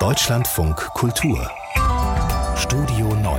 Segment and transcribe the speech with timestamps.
[0.00, 1.50] Deutschlandfunk Kultur
[2.56, 3.38] Studio 9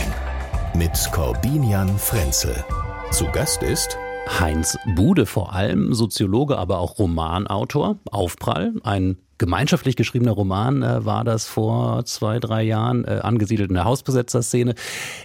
[0.75, 2.63] mit Corbinian Frenzel.
[3.09, 3.97] Zu Gast ist
[4.39, 7.97] Heinz Bude, vor allem Soziologe, aber auch Romanautor.
[8.11, 13.73] Aufprall, ein gemeinschaftlich geschriebener Roman äh, war das vor zwei, drei Jahren, äh, angesiedelt in
[13.73, 14.75] der Hausbesetzerszene.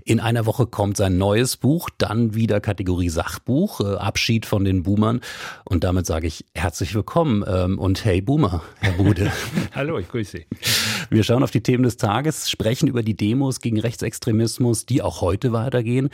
[0.07, 4.85] In einer Woche kommt sein neues Buch, dann wieder Kategorie Sachbuch, äh, Abschied von den
[4.85, 5.21] Boomern.
[5.67, 9.31] Und damit sage ich herzlich willkommen ähm, und hey Boomer, Herr Bude.
[9.75, 10.47] Hallo, ich grüße Sie.
[11.11, 15.21] Wir schauen auf die Themen des Tages, sprechen über die Demos gegen Rechtsextremismus, die auch
[15.21, 16.09] heute weitergehen,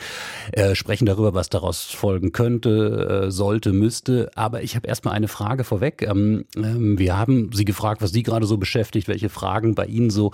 [0.51, 4.29] äh, sprechen darüber, was daraus folgen könnte, äh, sollte, müsste.
[4.35, 6.01] Aber ich habe erstmal eine Frage vorweg.
[6.01, 9.85] Ähm, ähm, wir haben Sie gefragt, gefragt, was Sie gerade so beschäftigt, welche Fragen bei
[9.85, 10.31] Ihnen so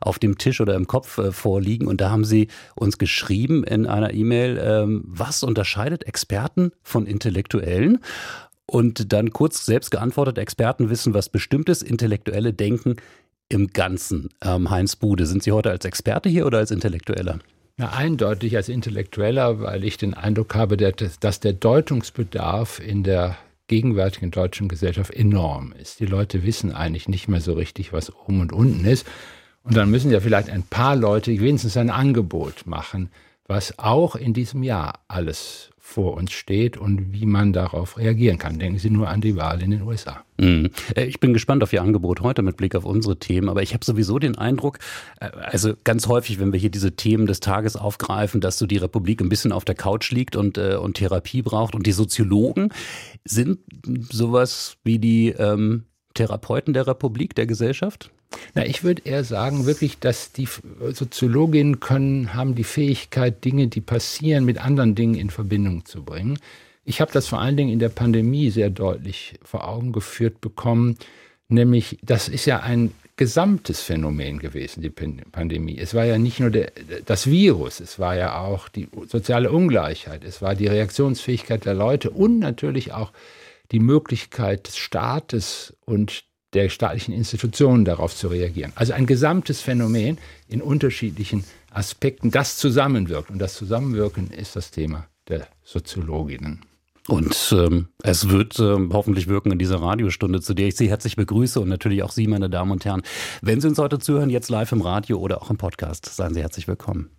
[0.00, 1.86] auf dem Tisch oder im Kopf äh, vorliegen.
[1.86, 7.98] Und da haben Sie uns geschrieben in einer E-Mail, ähm, was unterscheidet Experten von Intellektuellen?
[8.66, 12.96] Und dann kurz selbst geantwortet, Experten wissen, was bestimmtes Intellektuelle denken
[13.48, 14.28] im Ganzen.
[14.42, 17.38] Ähm, Heinz Bude, sind Sie heute als Experte hier oder als Intellektueller?
[17.78, 23.36] Ja, eindeutig als Intellektueller, weil ich den Eindruck habe, dass der Deutungsbedarf in der
[23.68, 26.00] gegenwärtigen deutschen Gesellschaft enorm ist.
[26.00, 29.06] Die Leute wissen eigentlich nicht mehr so richtig, was oben und unten ist.
[29.62, 33.10] Und dann müssen ja vielleicht ein paar Leute wenigstens ein Angebot machen,
[33.48, 38.58] was auch in diesem Jahr alles vor uns steht und wie man darauf reagieren kann.
[38.58, 40.22] Denken Sie nur an die Wahl in den USA.
[40.36, 40.70] Mhm.
[40.94, 43.72] Äh, ich bin gespannt auf Ihr Angebot heute mit Blick auf unsere Themen, aber ich
[43.72, 44.80] habe sowieso den Eindruck,
[45.18, 48.76] äh, also ganz häufig, wenn wir hier diese Themen des Tages aufgreifen, dass so die
[48.76, 52.68] Republik ein bisschen auf der Couch liegt und, äh, und Therapie braucht und die Soziologen
[53.24, 53.60] sind
[54.10, 58.10] sowas wie die ähm, Therapeuten der Republik, der Gesellschaft?
[58.54, 60.48] Na, ich würde eher sagen, wirklich, dass die
[60.92, 66.38] Soziologinnen können, haben die Fähigkeit, Dinge, die passieren, mit anderen Dingen in Verbindung zu bringen.
[66.84, 70.96] Ich habe das vor allen Dingen in der Pandemie sehr deutlich vor Augen geführt bekommen,
[71.48, 75.76] nämlich das ist ja ein gesamtes Phänomen gewesen, die Pandemie.
[75.76, 76.72] Es war ja nicht nur der,
[77.04, 82.10] das Virus, es war ja auch die soziale Ungleichheit, es war die Reaktionsfähigkeit der Leute
[82.10, 83.12] und natürlich auch
[83.72, 86.24] die Möglichkeit des Staates und
[86.54, 88.72] der staatlichen Institutionen darauf zu reagieren.
[88.74, 93.30] Also ein gesamtes Phänomen in unterschiedlichen Aspekten, das zusammenwirkt.
[93.30, 96.64] Und das Zusammenwirken ist das Thema der Soziologinnen.
[97.06, 101.16] Und ähm, es wird ähm, hoffentlich wirken in dieser Radiostunde, zu der ich Sie herzlich
[101.16, 103.02] begrüße und natürlich auch Sie, meine Damen und Herren.
[103.40, 106.40] Wenn Sie uns heute zuhören, jetzt live im Radio oder auch im Podcast, seien Sie
[106.40, 107.10] herzlich willkommen.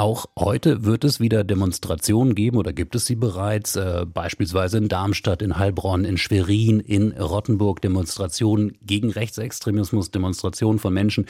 [0.00, 4.88] Auch heute wird es wieder Demonstrationen geben oder gibt es sie bereits, äh, beispielsweise in
[4.88, 11.26] Darmstadt, in Heilbronn, in Schwerin, in Rottenburg, Demonstrationen gegen Rechtsextremismus, Demonstrationen von Menschen,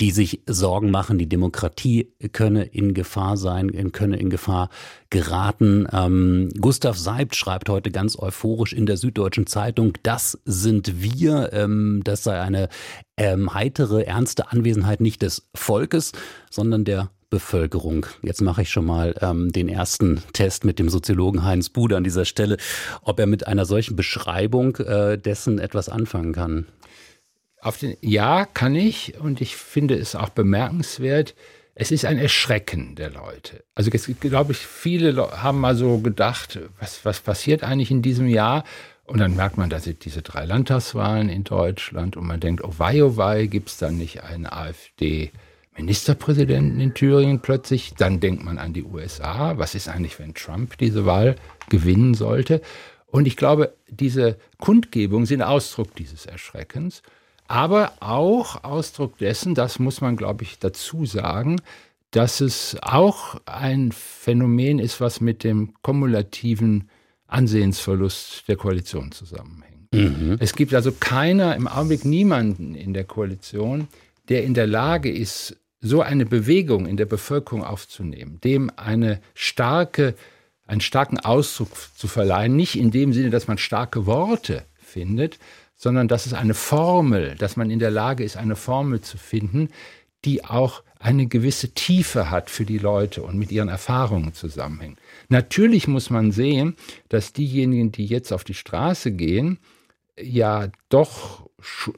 [0.00, 4.68] die sich Sorgen machen, die Demokratie könne in Gefahr sein, könne in Gefahr
[5.10, 5.88] geraten.
[5.92, 12.02] Ähm, Gustav Seibt schreibt heute ganz euphorisch in der Süddeutschen Zeitung, das sind wir, ähm,
[12.04, 12.68] das sei eine
[13.16, 16.12] ähm, heitere, ernste Anwesenheit nicht des Volkes,
[16.48, 18.06] sondern der Bevölkerung.
[18.22, 22.04] Jetzt mache ich schon mal ähm, den ersten Test mit dem Soziologen Heinz Bude an
[22.04, 22.58] dieser Stelle,
[23.02, 26.66] ob er mit einer solchen Beschreibung äh, dessen etwas anfangen kann.
[27.60, 31.34] Auf den, ja, kann ich und ich finde es auch bemerkenswert.
[31.74, 33.64] Es ist ein Erschrecken der Leute.
[33.74, 38.28] Also jetzt glaube ich, viele haben mal so gedacht, was, was passiert eigentlich in diesem
[38.28, 38.62] Jahr?
[39.06, 43.02] Und dann merkt man, dass diese drei Landtagswahlen in Deutschland und man denkt, oh wei,
[43.02, 45.32] oh wei, gibt es dann nicht eine AfD?
[45.76, 47.94] Ministerpräsidenten in Thüringen plötzlich.
[47.94, 49.58] Dann denkt man an die USA.
[49.58, 51.36] Was ist eigentlich, wenn Trump diese Wahl
[51.68, 52.60] gewinnen sollte?
[53.06, 57.02] Und ich glaube, diese Kundgebungen sind Ausdruck dieses Erschreckens,
[57.46, 61.60] aber auch Ausdruck dessen, das muss man, glaube ich, dazu sagen,
[62.10, 66.88] dass es auch ein Phänomen ist, was mit dem kumulativen
[67.26, 69.92] Ansehensverlust der Koalition zusammenhängt.
[69.92, 70.36] Mhm.
[70.40, 73.88] Es gibt also keiner, im Augenblick niemanden in der Koalition,
[74.28, 80.14] der in der Lage ist, so eine Bewegung in der Bevölkerung aufzunehmen, dem eine starke,
[80.66, 85.38] einen starken Ausdruck zu verleihen, nicht in dem Sinne, dass man starke Worte findet,
[85.76, 89.68] sondern dass es eine Formel, dass man in der Lage ist, eine Formel zu finden,
[90.24, 94.98] die auch eine gewisse Tiefe hat für die Leute und mit ihren Erfahrungen zusammenhängt.
[95.28, 96.76] Natürlich muss man sehen,
[97.10, 99.58] dass diejenigen, die jetzt auf die Straße gehen,
[100.18, 101.50] ja doch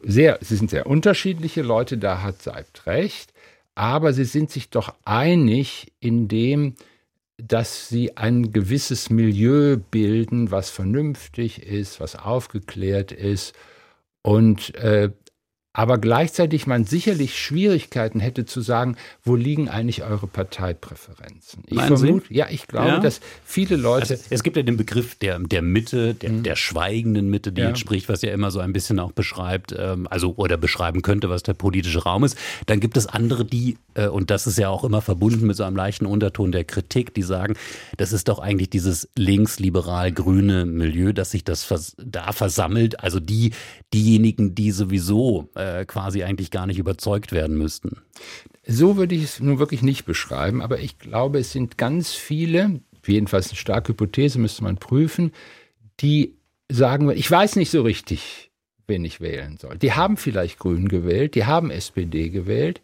[0.02, 3.32] sehr, sie sind sehr unterschiedliche Leute, da hat Seibt recht,
[3.76, 6.74] aber sie sind sich doch einig in dem,
[7.36, 13.54] dass sie ein gewisses Milieu bilden, was vernünftig ist, was aufgeklärt ist.
[14.22, 15.10] Und äh,
[15.76, 21.64] aber gleichzeitig man sicherlich Schwierigkeiten hätte zu sagen, wo liegen eigentlich eure Parteipräferenzen.
[21.66, 22.98] Ich vermute, ja, ich glaube, ja.
[22.98, 24.14] dass viele Leute.
[24.14, 26.44] Also es gibt ja den Begriff der, der Mitte, der, mhm.
[26.44, 27.68] der schweigenden Mitte, die ja.
[27.68, 31.28] jetzt spricht, was ja immer so ein bisschen auch beschreibt, ähm, also oder beschreiben könnte,
[31.28, 32.38] was der politische Raum ist.
[32.64, 35.64] Dann gibt es andere, die, äh, und das ist ja auch immer verbunden mit so
[35.64, 37.54] einem leichten Unterton der Kritik, die sagen,
[37.98, 43.00] das ist doch eigentlich dieses linksliberal-grüne Milieu, dass sich das vers da versammelt.
[43.00, 43.52] Also die,
[43.92, 48.02] diejenigen, die sowieso äh, äh, quasi eigentlich gar nicht überzeugt werden müssten.
[48.66, 52.80] So würde ich es nun wirklich nicht beschreiben, aber ich glaube, es sind ganz viele,
[53.06, 55.32] jedenfalls eine starke Hypothese, müsste man prüfen,
[56.00, 56.36] die
[56.68, 58.50] sagen, ich weiß nicht so richtig,
[58.86, 59.78] wen ich wählen soll.
[59.78, 62.80] Die haben vielleicht Grün gewählt, die haben SPD gewählt,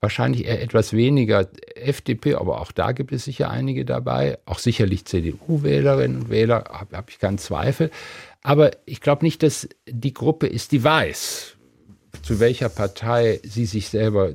[0.00, 5.04] wahrscheinlich eher etwas weniger FDP, aber auch da gibt es sicher einige dabei, auch sicherlich
[5.04, 7.90] CDU-Wählerinnen und Wähler, habe hab ich keinen Zweifel.
[8.42, 11.56] Aber ich glaube nicht, dass die Gruppe ist, die weiß,
[12.22, 14.34] zu welcher Partei sie sich selber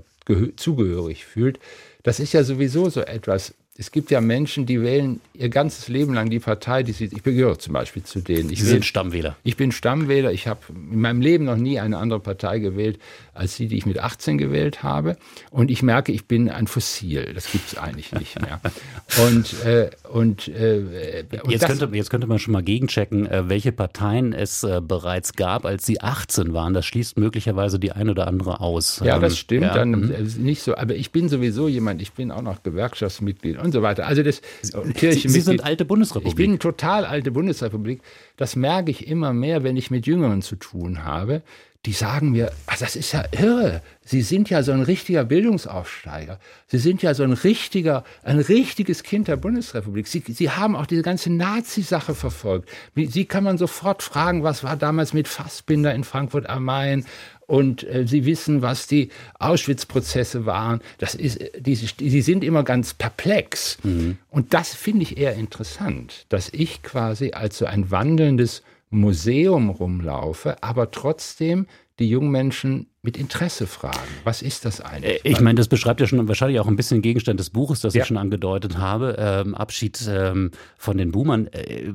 [0.57, 1.59] zugehörig fühlt.
[2.03, 6.13] Das ist ja sowieso so etwas es gibt ja Menschen, die wählen ihr ganzes Leben
[6.15, 8.49] lang die Partei, die sie, ich gehöre zum Beispiel zu denen.
[8.49, 9.35] Ich sie sind Stammwähler.
[9.43, 10.31] Ich bin Stammwähler.
[10.31, 12.99] Ich habe in meinem Leben noch nie eine andere Partei gewählt,
[13.35, 15.15] als die, die ich mit 18 gewählt habe.
[15.51, 17.33] Und ich merke, ich bin ein Fossil.
[17.35, 18.59] Das gibt es eigentlich nicht mehr.
[19.27, 23.71] und, äh, und, äh, und jetzt, könnte, jetzt könnte man schon mal gegenchecken, äh, welche
[23.71, 26.73] Parteien es äh, bereits gab, als sie 18 waren.
[26.73, 29.01] Das schließt möglicherweise die eine oder andere aus.
[29.05, 29.63] Ja, das ähm, stimmt.
[29.63, 29.75] Ja.
[29.75, 30.13] Dann mhm.
[30.39, 30.75] nicht so.
[30.75, 34.07] Aber ich bin sowieso jemand, ich bin auch noch Gewerkschaftsmitglied und so weiter.
[34.07, 34.41] Also das
[34.95, 36.31] Kirche Sie sind alte Bundesrepublik.
[36.31, 38.01] Ich bin total alte Bundesrepublik.
[38.37, 41.41] Das merke ich immer mehr, wenn ich mit Jüngeren zu tun habe.
[41.85, 43.81] Die sagen mir, ach, das ist ja irre.
[44.03, 46.39] Sie sind ja so ein richtiger Bildungsaufsteiger.
[46.67, 50.07] Sie sind ja so ein richtiger, ein richtiges Kind der Bundesrepublik.
[50.07, 52.69] Sie, Sie haben auch diese ganze Nazi-Sache verfolgt.
[52.95, 57.05] Sie kann man sofort fragen, was war damals mit Fassbinder in Frankfurt am Main
[57.47, 59.09] und äh, sie wissen, was die
[59.39, 60.81] Auschwitz-Prozesse waren.
[60.99, 63.77] Das ist, die, die sind immer ganz perplex.
[63.83, 64.17] Mhm.
[64.29, 67.89] Und das finde ich eher interessant, dass ich quasi als so ein
[68.27, 71.67] wandelndes Museum rumlaufe, aber trotzdem
[71.99, 73.97] die jungen Menschen mit Interesse fragen.
[74.23, 75.25] Was ist das eigentlich?
[75.25, 77.93] Äh, ich meine, das beschreibt ja schon wahrscheinlich auch ein bisschen Gegenstand des Buches, das
[77.93, 78.01] ja.
[78.01, 79.15] ich schon angedeutet habe.
[79.17, 81.47] Ähm, Abschied ähm, von den Boomern.
[81.47, 81.91] Äh,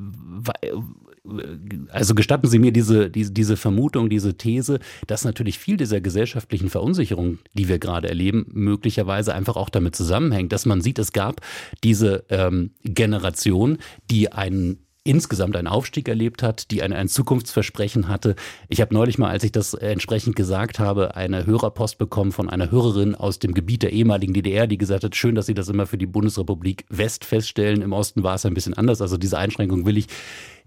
[1.89, 6.69] also gestatten Sie mir diese, diese, diese Vermutung, diese These, dass natürlich viel dieser gesellschaftlichen
[6.69, 11.39] Verunsicherung, die wir gerade erleben, möglicherweise einfach auch damit zusammenhängt, dass man sieht, es gab
[11.81, 13.77] diese ähm, Generation,
[14.11, 18.35] die einen insgesamt einen Aufstieg erlebt hat, die ein, ein Zukunftsversprechen hatte.
[18.69, 22.71] Ich habe neulich mal, als ich das entsprechend gesagt habe, eine Hörerpost bekommen von einer
[22.71, 25.87] Hörerin aus dem Gebiet der ehemaligen DDR, die gesagt hat, schön, dass Sie das immer
[25.87, 27.81] für die Bundesrepublik West feststellen.
[27.81, 29.01] Im Osten war es ein bisschen anders.
[29.01, 30.07] Also diese Einschränkung will ich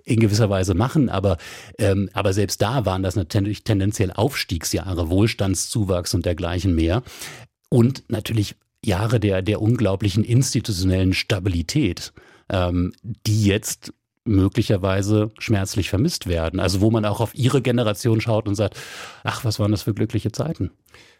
[0.05, 1.37] in gewisser Weise machen, aber,
[1.79, 7.03] ähm, aber selbst da waren das natürlich tendenziell Aufstiegsjahre, Wohlstandszuwachs und dergleichen mehr.
[7.71, 8.55] Und natürlich
[8.85, 12.13] Jahre der, der unglaublichen institutionellen Stabilität,
[12.49, 13.93] ähm, die jetzt
[14.27, 16.61] möglicherweise schmerzlich vermisst werden.
[16.61, 18.77] Also wo man auch auf ihre Generation schaut und sagt,
[19.25, 20.71] ach, was waren das für glückliche Zeiten.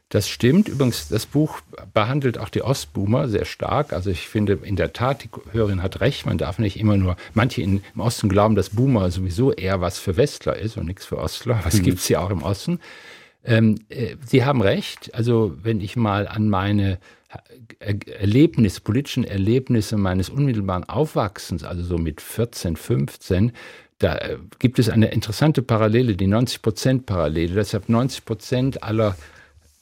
[0.09, 0.69] Das stimmt.
[0.69, 1.61] Übrigens, das Buch
[1.93, 3.93] behandelt auch die Ostboomer sehr stark.
[3.93, 6.27] Also ich finde in der Tat, die Hörerin hat recht.
[6.27, 9.99] Man darf nicht immer nur, manche in, im Osten glauben, dass Boomer sowieso eher was
[9.99, 11.61] für Westler ist und nichts für Ostler.
[11.65, 11.83] Was mhm.
[11.83, 12.79] gibt es ja auch im Osten.
[13.43, 15.13] Ähm, äh, Sie haben recht.
[15.13, 16.99] Also wenn ich mal an meine
[17.79, 23.53] Erlebnisse, politischen Erlebnisse meines unmittelbaren Aufwachsens, also so mit 14, 15,
[23.99, 27.55] da äh, gibt es eine interessante Parallele, die 90-Prozent-Parallele.
[27.55, 29.17] Deshalb 90 Prozent aller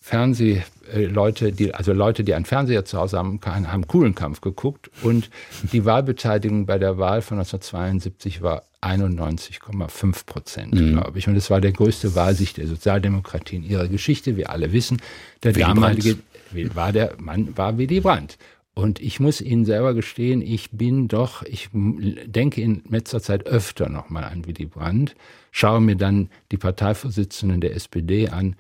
[0.01, 5.31] Fernsehleute, die, also Leute, die einen Fernseher zu Hause haben, haben coolen Kampf geguckt und
[5.73, 10.93] die Wahlbeteiligung bei der Wahl von 1972 war 91,5 Prozent, mhm.
[10.93, 11.27] glaube ich.
[11.27, 14.37] Und es war der größte Wahlsicht der Sozialdemokratie in ihrer Geschichte.
[14.37, 15.01] Wir alle wissen,
[15.43, 16.34] der Willy damalige Brandt.
[16.75, 18.39] War der Mann war Willy Brandt.
[18.75, 23.89] Und ich muss Ihnen selber gestehen, ich bin doch, ich denke in letzter Zeit öfter
[23.89, 25.15] nochmal an Willy Brandt,
[25.53, 28.57] schaue mir dann die Parteivorsitzenden der SPD an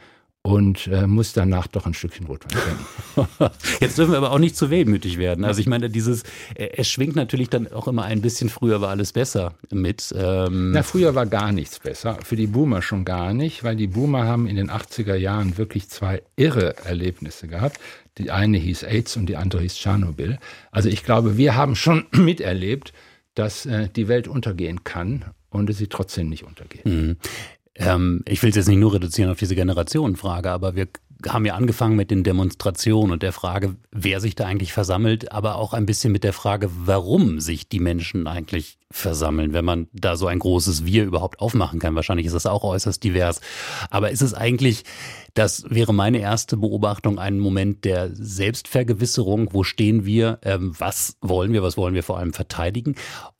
[0.46, 3.50] und äh, muss danach doch ein Stückchen Rotwein trinken.
[3.80, 5.42] Jetzt dürfen wir aber auch nicht zu wehmütig werden.
[5.42, 6.22] Also ich meine, dieses,
[6.54, 10.14] äh, es schwingt natürlich dann auch immer ein bisschen, früher war alles besser mit.
[10.16, 12.18] Ähm Na, früher war gar nichts besser.
[12.22, 15.88] Für die Boomer schon gar nicht, weil die Boomer haben in den 80er Jahren wirklich
[15.88, 17.80] zwei irre Erlebnisse gehabt.
[18.18, 20.38] Die eine hieß AIDS und die andere hieß Tschernobyl.
[20.70, 22.92] Also ich glaube, wir haben schon miterlebt,
[23.34, 26.84] dass äh, die Welt untergehen kann und sie trotzdem nicht untergeht.
[26.84, 27.16] Mhm.
[27.76, 30.88] Ähm, ich will es jetzt nicht nur reduzieren auf diese Generationenfrage, aber wir
[31.28, 35.56] haben ja angefangen mit den Demonstrationen und der Frage, wer sich da eigentlich versammelt, aber
[35.56, 40.16] auch ein bisschen mit der Frage, warum sich die Menschen eigentlich versammeln, wenn man da
[40.16, 41.94] so ein großes Wir überhaupt aufmachen kann.
[41.94, 43.40] Wahrscheinlich ist das auch äußerst divers.
[43.90, 44.84] Aber ist es eigentlich,
[45.34, 49.52] das wäre meine erste Beobachtung, ein Moment der Selbstvergewisserung.
[49.52, 50.38] Wo stehen wir?
[50.42, 51.62] Ähm, was wollen wir?
[51.62, 52.96] Was wollen wir vor allem verteidigen?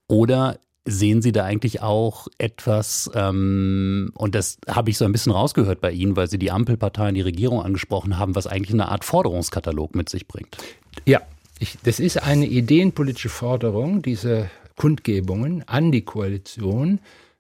[0.08, 5.32] Oder Sehen Sie da eigentlich auch etwas, ähm, und das habe ich so ein bisschen
[5.32, 9.04] rausgehört bei Ihnen, weil Sie die Ampelparteien, die Regierung angesprochen haben, was eigentlich eine Art
[9.04, 10.58] Forderungskatalog mit sich bringt?
[11.06, 11.22] Ja,
[11.58, 16.98] ich, das ist eine ideenpolitische Forderung, diese Kundgebungen an die Koalition,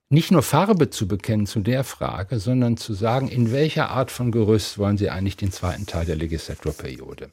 [0.08, 4.32] nicht nur Farbe zu bekennen zu der Frage, sondern zu sagen, in welcher Art von
[4.32, 7.30] Gerüst wollen Sie eigentlich den zweiten Teil der Legislaturperiode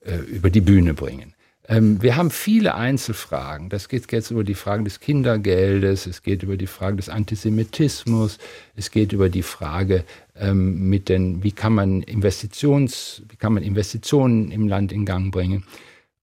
[0.00, 1.34] äh, über die Bühne bringen.
[1.68, 3.68] Ähm, wir haben viele Einzelfragen.
[3.68, 8.38] Das geht jetzt über die Fragen des Kindergeldes, es geht über die Frage des Antisemitismus,
[8.76, 10.04] es geht über die Frage
[10.36, 15.32] ähm, mit den, wie kann man Investitions, wie kann man Investitionen im Land in Gang
[15.32, 15.64] bringen.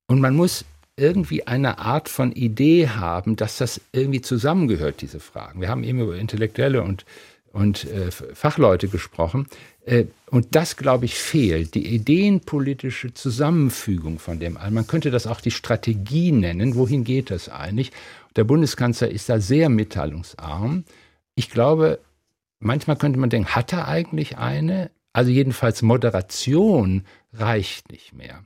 [0.08, 5.60] Und man muss irgendwie eine Art von Idee haben, dass das irgendwie zusammengehört, diese Fragen.
[5.60, 7.06] Wir haben eben über Intellektuelle und,
[7.52, 9.48] und äh, Fachleute gesprochen.
[9.86, 11.76] Äh, und das, glaube ich, fehlt.
[11.76, 14.74] Die ideenpolitische Zusammenfügung von dem allem.
[14.74, 16.76] Man könnte das auch die Strategie nennen.
[16.76, 17.92] Wohin geht das eigentlich?
[18.36, 20.86] Der Bundeskanzler ist da sehr mitteilungsarm.
[21.36, 22.00] Ich glaube,
[22.60, 24.90] manchmal könnte man denken, hat er eigentlich eine?
[25.12, 28.44] Also jedenfalls Moderation reicht nicht mehr.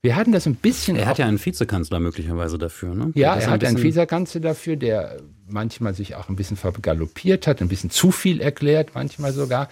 [0.00, 0.96] Wir hatten das ein bisschen.
[0.96, 3.12] Er hat ja einen Vizekanzler möglicherweise dafür, ne?
[3.14, 7.68] Ja, er hat einen Vizekanzler dafür, der manchmal sich auch ein bisschen vergaloppiert hat, ein
[7.68, 9.68] bisschen zu viel erklärt, manchmal sogar.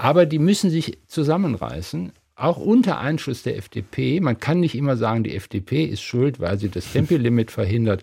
[0.00, 4.20] Aber die müssen sich zusammenreißen, auch unter Einschluss der FDP.
[4.20, 8.02] Man kann nicht immer sagen, die FDP ist schuld, weil sie das Tempolimit verhindert.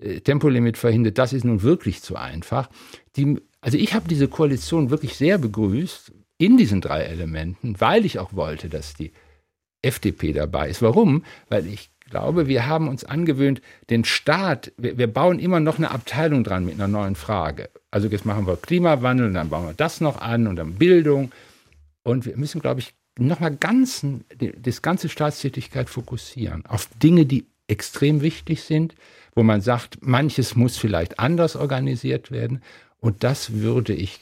[0.00, 2.68] Äh, Tempolimit verhindert, das ist nun wirklich zu einfach.
[3.14, 8.18] Die, also ich habe diese Koalition wirklich sehr begrüßt in diesen drei Elementen, weil ich
[8.18, 9.12] auch wollte, dass die
[9.82, 10.82] FDP dabei ist.
[10.82, 11.22] Warum?
[11.48, 13.60] Weil ich glaube, wir haben uns angewöhnt,
[13.90, 17.68] den Staat, wir, wir, bauen immer noch eine Abteilung dran mit einer neuen Frage.
[17.90, 21.32] Also jetzt machen wir Klimawandel, und dann bauen wir das noch an und dann Bildung.
[22.02, 28.62] Und wir müssen, glaube ich, nochmal das ganze Staatstätigkeit fokussieren auf Dinge, die extrem wichtig
[28.62, 28.94] sind,
[29.34, 32.62] wo man sagt, manches muss vielleicht anders organisiert werden.
[33.00, 34.20] Und das würde ich,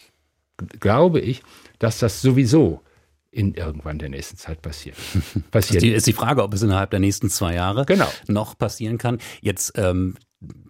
[0.81, 1.43] glaube ich,
[1.79, 2.84] dass das sowieso
[3.35, 4.97] in irgendwann der nächsten Zeit passiert.
[5.51, 5.83] passiert.
[5.83, 8.09] Die, ist die Frage, ob es innerhalb der nächsten zwei Jahre genau.
[8.29, 9.19] noch passieren kann.
[9.41, 10.15] Jetzt ähm,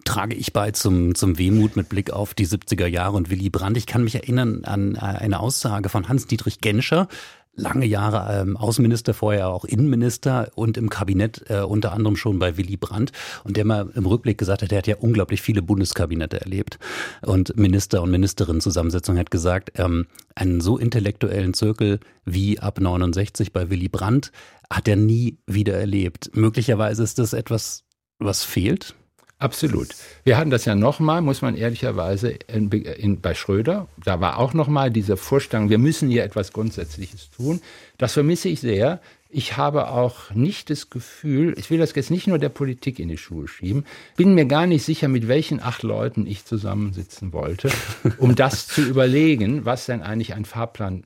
[0.03, 3.77] trage ich bei zum, zum Wehmut mit Blick auf die 70er Jahre und Willy Brandt.
[3.77, 7.07] Ich kann mich erinnern an eine Aussage von Hans-Dietrich Genscher,
[7.55, 12.57] lange Jahre ähm, Außenminister, vorher auch Innenminister und im Kabinett äh, unter anderem schon bei
[12.57, 13.11] Willy Brandt
[13.43, 16.79] und der mal im Rückblick gesagt hat, er hat ja unglaublich viele Bundeskabinette erlebt
[17.21, 23.53] und Minister und Ministerinnen Zusammensetzung hat gesagt, ähm, einen so intellektuellen Zirkel wie ab 69
[23.53, 24.31] bei Willy Brandt
[24.69, 26.31] hat er nie wieder erlebt.
[26.35, 27.83] Möglicherweise ist das etwas,
[28.19, 28.95] was fehlt.
[29.37, 29.89] Absolut.
[30.23, 33.87] Wir hatten das ja nochmal, muss man ehrlicherweise, in, in, bei Schröder.
[34.03, 37.61] Da war auch nochmal diese Vorstellung, wir müssen hier etwas Grundsätzliches tun.
[37.97, 39.01] Das vermisse ich sehr.
[39.29, 43.09] Ich habe auch nicht das Gefühl, ich will das jetzt nicht nur der Politik in
[43.09, 43.83] die Schuhe schieben,
[44.15, 47.69] bin mir gar nicht sicher, mit welchen acht Leuten ich zusammensitzen wollte,
[48.17, 51.03] um das zu überlegen, was denn eigentlich ein Fahrplan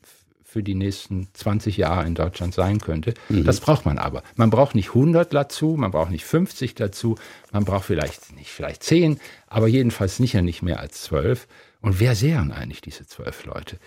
[0.52, 3.14] für die nächsten 20 Jahre in Deutschland sein könnte.
[3.30, 3.44] Mhm.
[3.44, 4.24] Das braucht man aber.
[4.36, 7.16] Man braucht nicht 100 dazu, man braucht nicht 50 dazu,
[7.52, 11.48] man braucht vielleicht nicht vielleicht 10, aber jedenfalls sicher nicht mehr als 12.
[11.82, 13.78] Und wer wären eigentlich diese zwölf Leute?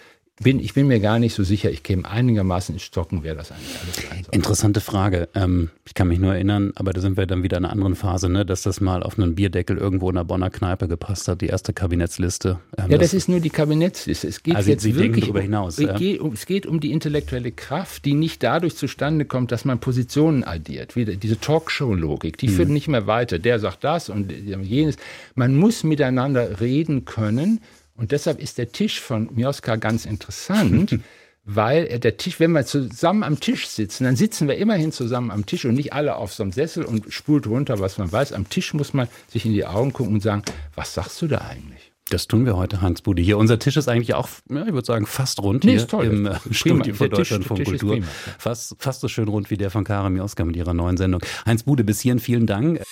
[0.40, 3.52] Bin, ich bin mir gar nicht so sicher, ich käme einigermaßen ins Stocken, wer das
[3.52, 4.34] eigentlich alles sein soll.
[4.34, 5.28] Interessante Frage.
[5.34, 7.94] Ähm, ich kann mich nur erinnern, aber da sind wir dann wieder in einer anderen
[7.94, 11.42] Phase, ne, dass das mal auf einen Bierdeckel irgendwo in der Bonner Kneipe gepasst hat,
[11.42, 12.58] die erste Kabinettsliste.
[12.78, 14.26] Ähm, ja, das, das, ist nur die Kabinettsliste.
[14.26, 15.78] Es geht also jetzt Sie wirklich darüber hinaus.
[15.78, 16.20] Um, ja?
[16.20, 20.44] um, es geht um die intellektuelle Kraft, die nicht dadurch zustande kommt, dass man Positionen
[20.44, 20.96] addiert.
[20.96, 22.54] Wie diese Talkshow-Logik, die hm.
[22.54, 23.38] führt nicht mehr weiter.
[23.38, 24.96] Der sagt das und jenes.
[25.34, 27.60] Man muss miteinander reden können
[28.02, 30.98] und deshalb ist der Tisch von Mioska ganz interessant,
[31.44, 35.46] weil der Tisch, wenn wir zusammen am Tisch sitzen, dann sitzen wir immerhin zusammen am
[35.46, 38.32] Tisch und nicht alle auf so einem Sessel und spult runter, was man weiß.
[38.32, 40.42] Am Tisch muss man sich in die Augen gucken und sagen,
[40.74, 41.92] was sagst du da eigentlich?
[42.10, 43.22] Das tun wir heute, Hans Bude.
[43.22, 46.06] Hier, unser Tisch ist eigentlich auch, ja, ich würde sagen, fast rund nee, hier toll,
[46.06, 48.00] im äh, Studio von Deutschland von Kultur.
[48.36, 51.22] Fast, fast so schön rund wie der von Kara Mioska mit ihrer neuen Sendung.
[51.46, 52.82] Heinz Bude, bis hierhin vielen Dank.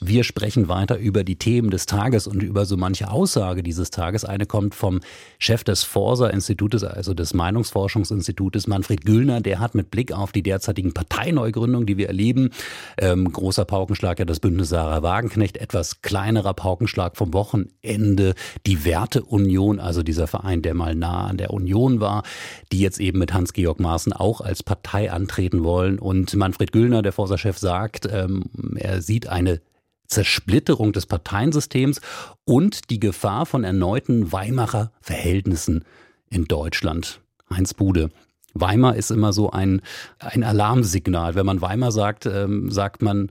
[0.00, 4.24] Wir sprechen weiter über die Themen des Tages und über so manche Aussage dieses Tages.
[4.24, 5.00] Eine kommt vom
[5.40, 9.40] Chef des Forsa-Institutes, also des Meinungsforschungsinstitutes, Manfred Güllner.
[9.40, 12.50] Der hat mit Blick auf die derzeitigen Parteineugründungen, die wir erleben,
[12.96, 18.34] ähm, großer Paukenschlag ja das Bündnis Sarah Wagenknecht, etwas kleinerer Paukenschlag vom Wochenende,
[18.66, 22.22] die Werteunion, also dieser Verein, der mal nah an der Union war,
[22.70, 25.98] die jetzt eben mit Hans-Georg Maaßen auch als Partei antreten wollen.
[25.98, 28.44] Und Manfred Güllner, der Forsa-Chef, sagt, ähm,
[28.76, 29.60] er sieht eine
[30.08, 32.00] Zersplitterung des Parteiensystems
[32.44, 35.84] und die Gefahr von erneuten Weimarer Verhältnissen
[36.30, 37.20] in Deutschland.
[37.50, 38.10] Heinz Bude.
[38.54, 39.82] Weimar ist immer so ein,
[40.18, 41.34] ein Alarmsignal.
[41.34, 43.30] Wenn man Weimar sagt, ähm, sagt man,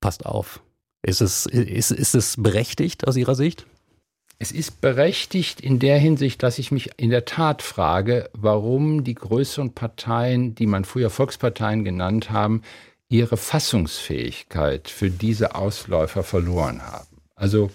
[0.00, 0.60] passt auf.
[1.02, 3.66] Ist es, ist, ist es berechtigt aus Ihrer Sicht?
[4.38, 9.14] Es ist berechtigt in der Hinsicht, dass ich mich in der Tat frage, warum die
[9.14, 12.62] größeren Parteien, die man früher Volksparteien genannt haben,
[13.08, 17.20] ihre Fassungsfähigkeit für diese Ausläufer verloren haben.
[17.34, 17.70] Also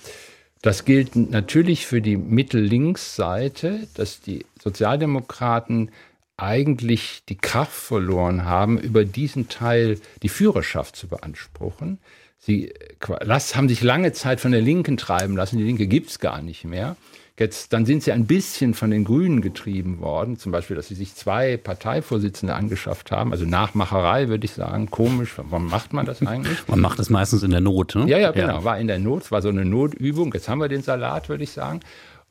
[0.61, 5.91] das gilt natürlich für die Mittel-Links-Seite, dass die Sozialdemokraten
[6.35, 11.99] eigentlich die Kraft verloren haben, über diesen Teil die Führerschaft zu beanspruchen.
[12.37, 15.57] Sie haben sich lange Zeit von der Linken treiben lassen.
[15.57, 16.95] Die Linke gibt es gar nicht mehr.
[17.39, 20.95] Jetzt, dann sind sie ein bisschen von den Grünen getrieben worden, zum Beispiel, dass sie
[20.95, 23.31] sich zwei Parteivorsitzende angeschafft haben.
[23.31, 25.35] Also Nachmacherei, würde ich sagen, komisch.
[25.37, 26.67] Warum macht man das eigentlich?
[26.67, 28.07] Man macht das meistens in der Not, ne?
[28.07, 28.59] Ja, ja, genau.
[28.59, 28.63] Ja.
[28.65, 30.33] War in der Not, war so eine Notübung.
[30.33, 31.79] Jetzt haben wir den Salat, würde ich sagen.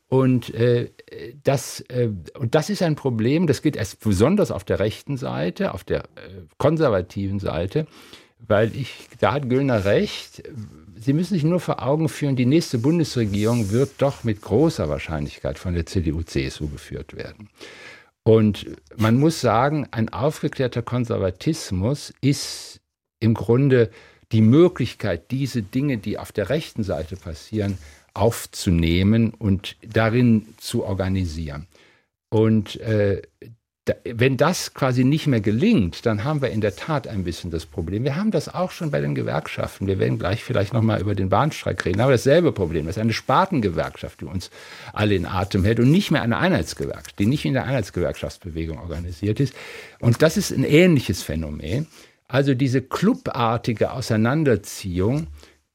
[0.09, 0.89] Und, äh,
[1.43, 5.73] das, äh, und das ist ein Problem, das geht erst besonders auf der rechten Seite,
[5.73, 7.85] auf der äh, konservativen Seite,
[8.47, 10.43] weil ich, da hat Göllner recht,
[11.01, 15.57] Sie müssen sich nur vor Augen führen, die nächste Bundesregierung wird doch mit großer Wahrscheinlichkeit
[15.57, 17.49] von der CDU-CSU geführt werden.
[18.23, 18.65] Und
[18.97, 22.81] man muss sagen, ein aufgeklärter Konservatismus ist
[23.21, 23.89] im Grunde
[24.33, 27.77] die Möglichkeit, diese Dinge, die auf der rechten Seite passieren,
[28.13, 31.67] aufzunehmen und darin zu organisieren.
[32.29, 33.21] Und äh,
[34.03, 37.65] wenn das quasi nicht mehr gelingt, dann haben wir in der Tat ein bisschen das
[37.65, 38.03] Problem.
[38.03, 39.87] Wir haben das auch schon bei den Gewerkschaften.
[39.87, 42.01] Wir werden gleich vielleicht nochmal über den Bahnstreik reden.
[42.01, 42.85] Aber dasselbe Problem.
[42.85, 44.49] Das ist eine Spartengewerkschaft, die uns
[44.93, 49.39] alle in Atem hält und nicht mehr eine Einheitsgewerkschaft, die nicht in der Einheitsgewerkschaftsbewegung organisiert
[49.39, 49.53] ist.
[49.99, 51.87] Und das ist ein ähnliches Phänomen.
[52.27, 55.27] Also diese clubartige Auseinanderziehung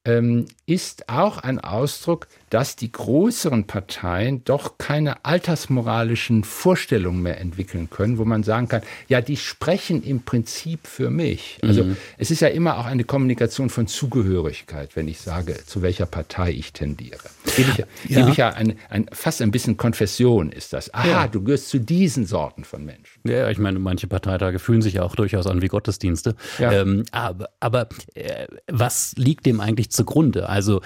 [0.05, 7.91] ähm, ist auch ein Ausdruck, dass die größeren Parteien doch keine altersmoralischen Vorstellungen mehr entwickeln
[7.91, 11.59] können, wo man sagen kann, ja, die sprechen im Prinzip für mich.
[11.63, 11.97] Also mhm.
[12.19, 16.51] es ist ja immer auch eine Kommunikation von Zugehörigkeit, wenn ich sage, zu welcher Partei
[16.53, 17.19] ich tendiere.
[17.57, 17.87] Gebe ich, ja.
[18.09, 20.93] Gebe ich ja ein, ein, fast ein bisschen Konfession ist das.
[20.93, 21.29] Aha, ja.
[21.29, 23.21] du gehörst zu diesen Sorten von Menschen.
[23.27, 26.37] Ja, ich meine, manche Parteitage fühlen sich ja auch durchaus an wie Gottesdienste.
[26.59, 26.73] Ja.
[26.73, 30.49] Ähm, aber aber äh, was liegt dem eigentlich zugrunde?
[30.49, 30.81] Also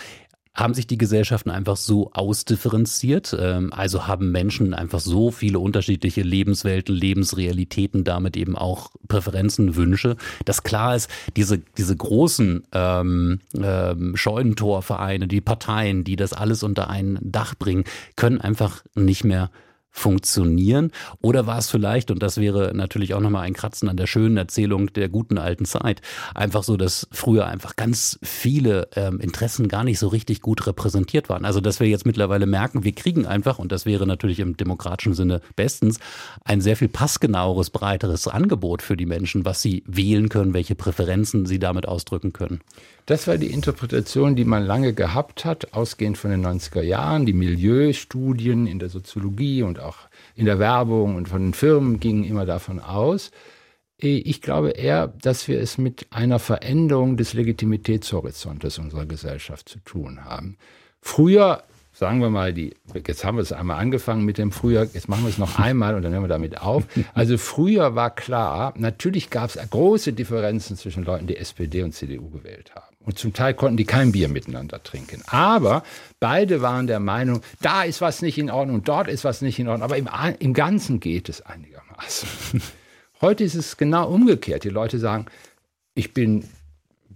[0.59, 3.37] haben sich die Gesellschaften einfach so ausdifferenziert.
[3.38, 10.16] Ähm, also haben Menschen einfach so viele unterschiedliche Lebenswelten, Lebensrealitäten, damit eben auch Präferenzen, Wünsche,
[10.44, 16.90] dass klar ist, diese, diese großen ähm, ähm, Scheunentorvereine, die Parteien, die das alles unter
[16.90, 17.85] ein Dach bringen,
[18.16, 19.51] können einfach nicht mehr
[19.99, 20.93] funktionieren?
[21.21, 24.37] Oder war es vielleicht, und das wäre natürlich auch nochmal ein Kratzen an der schönen
[24.37, 26.01] Erzählung der guten alten Zeit,
[26.35, 31.29] einfach so, dass früher einfach ganz viele ähm, Interessen gar nicht so richtig gut repräsentiert
[31.29, 31.45] waren.
[31.45, 35.15] Also, dass wir jetzt mittlerweile merken, wir kriegen einfach, und das wäre natürlich im demokratischen
[35.15, 35.99] Sinne bestens,
[36.45, 41.47] ein sehr viel passgenaueres, breiteres Angebot für die Menschen, was sie wählen können, welche Präferenzen
[41.47, 42.61] sie damit ausdrücken können.
[43.09, 47.25] Das war die Interpretation, die man lange gehabt hat, ausgehend von den 90er Jahren.
[47.25, 49.81] Die Milieustudien in der Soziologie und
[50.38, 53.33] in der Werbung und von den Firmen gingen immer davon aus.
[53.96, 60.24] Ich glaube eher, dass wir es mit einer Veränderung des Legitimitätshorizontes unserer Gesellschaft zu tun
[60.24, 60.57] haben.
[61.01, 61.64] Früher
[61.99, 65.25] sagen wir mal, die, jetzt haben wir es einmal angefangen mit dem Frühjahr, jetzt machen
[65.25, 66.85] wir es noch einmal und dann hören wir damit auf.
[67.15, 72.31] Also früher war klar, natürlich gab es große Differenzen zwischen Leuten, die SPD und CDU
[72.31, 72.95] gewählt haben.
[73.01, 75.23] Und zum Teil konnten die kein Bier miteinander trinken.
[75.27, 75.83] Aber
[76.21, 79.67] beide waren der Meinung, da ist was nicht in Ordnung, dort ist was nicht in
[79.67, 79.85] Ordnung.
[79.85, 80.09] Aber im,
[80.39, 82.63] im Ganzen geht es einigermaßen.
[83.21, 84.63] Heute ist es genau umgekehrt.
[84.63, 85.27] Die Leute sagen,
[85.95, 86.45] ich bin,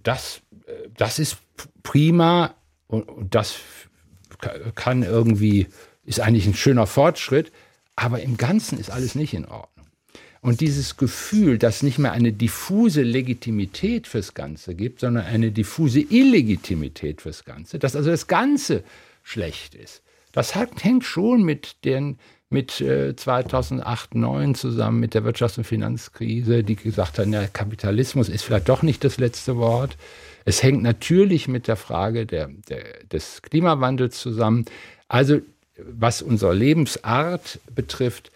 [0.02, 1.36] das, äh, das ist
[1.84, 2.54] prima
[2.88, 3.60] und, und das
[4.74, 5.66] kann irgendwie,
[6.04, 7.52] ist eigentlich ein schöner Fortschritt,
[7.96, 9.68] aber im Ganzen ist alles nicht in Ordnung.
[10.40, 16.00] Und dieses Gefühl, dass nicht mehr eine diffuse Legitimität fürs Ganze gibt, sondern eine diffuse
[16.00, 18.82] Illegitimität fürs Ganze, dass also das Ganze
[19.22, 20.02] schlecht ist,
[20.32, 22.18] das hat, hängt schon mit den,
[22.50, 28.28] mit äh, 2008, 2009 zusammen mit der Wirtschafts- und Finanzkrise, die gesagt hat, ja, Kapitalismus
[28.28, 29.96] ist vielleicht doch nicht das letzte Wort.
[30.44, 34.64] Es hängt natürlich mit der Frage der, der, des Klimawandels zusammen.
[35.08, 35.40] Also
[35.76, 38.30] was unsere Lebensart betrifft,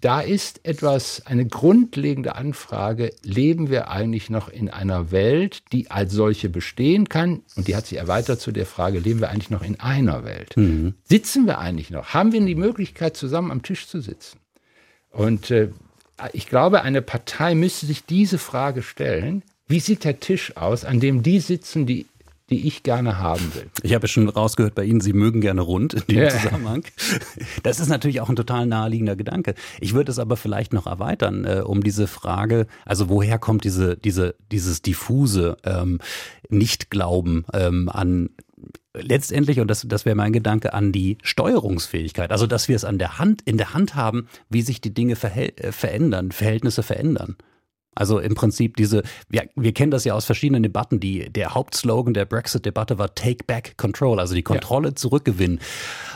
[0.00, 6.12] da ist etwas, eine grundlegende Anfrage, leben wir eigentlich noch in einer Welt, die als
[6.12, 7.42] solche bestehen kann?
[7.54, 10.56] Und die hat sich erweitert zu der Frage, leben wir eigentlich noch in einer Welt?
[10.56, 10.94] Mhm.
[11.04, 12.14] Sitzen wir eigentlich noch?
[12.14, 14.38] Haben wir die Möglichkeit, zusammen am Tisch zu sitzen?
[15.10, 15.68] Und äh,
[16.32, 19.42] ich glaube, eine Partei müsste sich diese Frage stellen,
[19.72, 22.06] wie sieht der Tisch aus, an dem die sitzen, die
[22.50, 23.70] die ich gerne haben will.
[23.82, 26.28] Ich habe schon rausgehört bei Ihnen, Sie mögen gerne rund in dem ja.
[26.28, 26.84] Zusammenhang.
[27.62, 29.54] Das ist natürlich auch ein total naheliegender Gedanke.
[29.80, 33.96] Ich würde es aber vielleicht noch erweitern, äh, um diese Frage, also woher kommt diese,
[33.96, 35.98] diese, dieses diffuse ähm,
[36.50, 38.28] Nicht-Glauben ähm, an
[38.92, 42.30] letztendlich, und das, das wäre mein Gedanke, an die Steuerungsfähigkeit.
[42.32, 45.14] Also, dass wir es an der Hand, in der Hand haben, wie sich die Dinge
[45.14, 47.36] äh, verändern, Verhältnisse verändern.
[47.94, 52.14] Also im Prinzip diese, wir, wir kennen das ja aus verschiedenen Debatten, die, der Hauptslogan
[52.14, 54.94] der Brexit-Debatte war Take Back Control, also die Kontrolle ja.
[54.94, 55.60] zurückgewinnen.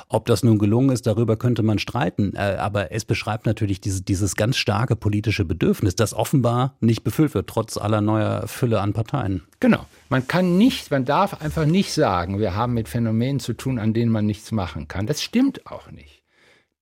[0.08, 4.02] Ob das nun gelungen ist, darüber könnte man streiten, äh, aber es beschreibt natürlich diese,
[4.02, 8.92] dieses ganz starke politische Bedürfnis, das offenbar nicht befüllt wird, trotz aller neuer Fülle an
[8.92, 9.42] Parteien.
[9.60, 9.84] Genau.
[10.08, 13.92] Man kann nicht, man darf einfach nicht sagen, wir haben mit Phänomenen zu tun, an
[13.92, 15.06] denen man nichts machen kann.
[15.06, 16.15] Das stimmt auch nicht.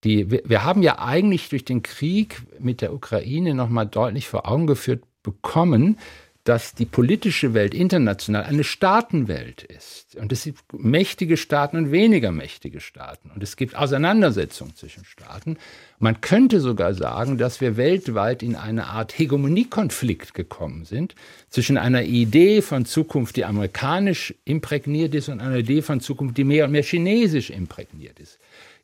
[0.05, 4.67] Die, wir, haben ja eigentlich durch den Krieg mit der Ukraine nochmal deutlich vor Augen
[4.67, 5.97] geführt bekommen,
[6.45, 10.15] dass die politische Welt international eine Staatenwelt ist.
[10.15, 13.31] Und es gibt mächtige Staaten und weniger mächtige Staaten.
[13.31, 15.57] Und es gibt Auseinandersetzungen zwischen Staaten.
[15.97, 21.15] Man könnte sogar sagen, dass wir weltweit in eine Art Hegemoniekonflikt gekommen sind
[21.49, 26.43] zwischen einer Idee von Zukunft, die amerikanisch imprägniert ist, und einer Idee von Zukunft, die
[26.43, 28.37] mehr und mehr chinesisch imprägniert ist.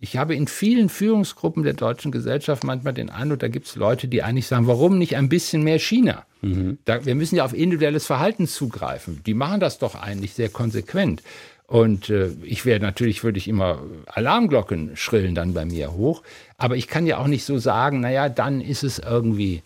[0.04, 4.08] Ich habe in vielen Führungsgruppen der deutschen Gesellschaft manchmal den Eindruck, da gibt es Leute,
[4.08, 6.26] die eigentlich sagen, warum nicht ein bisschen mehr China?
[6.42, 6.80] Mhm.
[6.86, 9.22] Da, wir müssen ja auf individuelles Verhalten zugreifen.
[9.28, 11.22] Die machen das doch eigentlich sehr konsequent.
[11.68, 16.24] Und äh, ich wäre natürlich, würde ich immer Alarmglocken schrillen dann bei mir hoch.
[16.58, 19.62] Aber ich kann ja auch nicht so sagen, naja, dann ist es irgendwie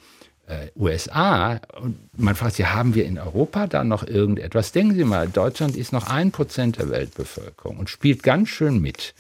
[0.48, 1.62] äh, USA.
[1.80, 4.74] Und man fragt sich, haben wir in Europa da noch irgendetwas?
[4.74, 9.14] Denken Sie mal, Deutschland ist noch ein Prozent der Weltbevölkerung und spielt ganz schön mit.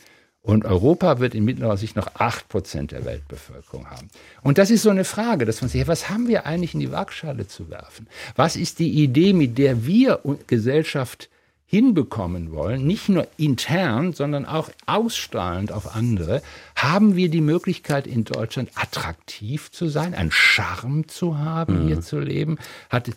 [0.45, 4.09] Und Europa wird in mittlerer Sicht noch 8% der Weltbevölkerung haben.
[4.43, 6.91] Und das ist so eine Frage, dass man sich, was haben wir eigentlich in die
[6.91, 8.05] Waagschale zu werfen?
[8.35, 11.29] Was ist die Idee, mit der wir Gesellschaft
[11.65, 16.43] hinbekommen wollen, nicht nur intern, sondern auch ausstrahlend auf andere,
[16.75, 21.87] haben wir die Möglichkeit in Deutschland attraktiv zu sein, einen Charme zu haben, mhm.
[21.87, 22.59] hier zu leben?
[22.91, 23.09] Hat,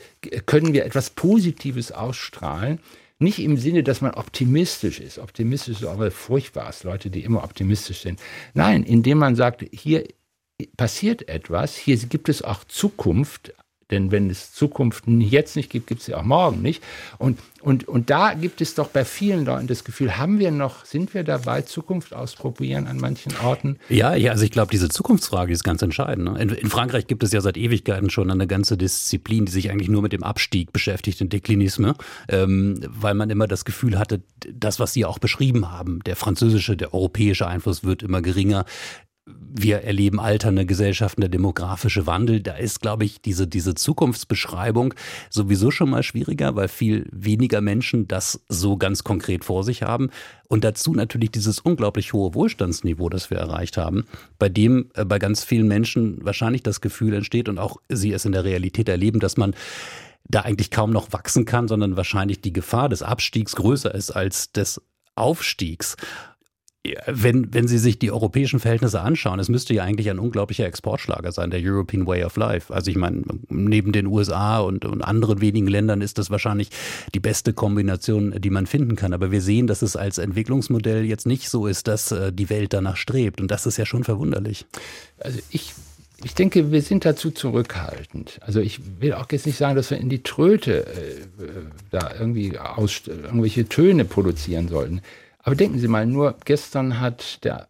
[0.46, 2.80] können wir etwas Positives ausstrahlen?
[3.20, 5.18] Nicht im Sinne, dass man optimistisch ist.
[5.18, 8.20] Optimistisch ist aber furchtbar, Leute, die immer optimistisch sind.
[8.54, 10.06] Nein, indem man sagt, hier
[10.76, 13.54] passiert etwas, hier gibt es auch Zukunft,
[13.90, 16.82] denn wenn es Zukunft jetzt nicht gibt, gibt es sie auch morgen nicht.
[17.16, 20.84] Und, und, und da gibt es doch bei vielen Leuten das Gefühl, haben wir noch,
[20.84, 23.78] sind wir dabei, Zukunft ausprobieren an manchen Orten?
[23.88, 26.32] Ja, ja, also ich glaube, diese Zukunftsfrage ist ganz entscheidend.
[26.32, 26.40] Ne?
[26.40, 29.88] In, in, Frankreich gibt es ja seit Ewigkeiten schon eine ganze Disziplin, die sich eigentlich
[29.88, 31.94] nur mit dem Abstieg beschäftigt, den Deklinisme,
[32.28, 34.22] ähm, weil man immer das Gefühl hatte,
[34.52, 38.66] das, was Sie auch beschrieben haben, der französische, der europäische Einfluss wird immer geringer
[39.50, 42.40] wir erleben alternde Gesellschaften, der demografische Wandel.
[42.40, 44.94] Da ist, glaube ich, diese, diese Zukunftsbeschreibung
[45.30, 50.10] sowieso schon mal schwieriger, weil viel weniger Menschen das so ganz konkret vor sich haben.
[50.48, 54.04] Und dazu natürlich dieses unglaublich hohe Wohlstandsniveau, das wir erreicht haben,
[54.38, 58.24] bei dem äh, bei ganz vielen Menschen wahrscheinlich das Gefühl entsteht und auch sie es
[58.24, 59.54] in der Realität erleben, dass man
[60.24, 64.52] da eigentlich kaum noch wachsen kann, sondern wahrscheinlich die Gefahr des Abstiegs größer ist als
[64.52, 64.80] des
[65.14, 65.96] Aufstiegs
[67.06, 71.32] wenn, wenn Sie sich die europäischen Verhältnisse anschauen, es müsste ja eigentlich ein unglaublicher Exportschlager
[71.32, 72.72] sein, der European Way of Life.
[72.72, 76.70] Also ich meine, neben den USA und, und anderen wenigen Ländern ist das wahrscheinlich
[77.14, 79.12] die beste Kombination, die man finden kann.
[79.12, 82.72] Aber wir sehen, dass es als Entwicklungsmodell jetzt nicht so ist, dass äh, die Welt
[82.72, 83.40] danach strebt.
[83.40, 84.66] Und das ist ja schon verwunderlich.
[85.18, 85.74] Also ich
[86.24, 88.40] ich denke, wir sind dazu zurückhaltend.
[88.40, 91.26] Also ich will auch jetzt nicht sagen, dass wir in die Tröte äh,
[91.92, 95.00] da irgendwie aus, irgendwelche Töne produzieren sollten.
[95.48, 97.68] Aber denken Sie mal, nur gestern hat der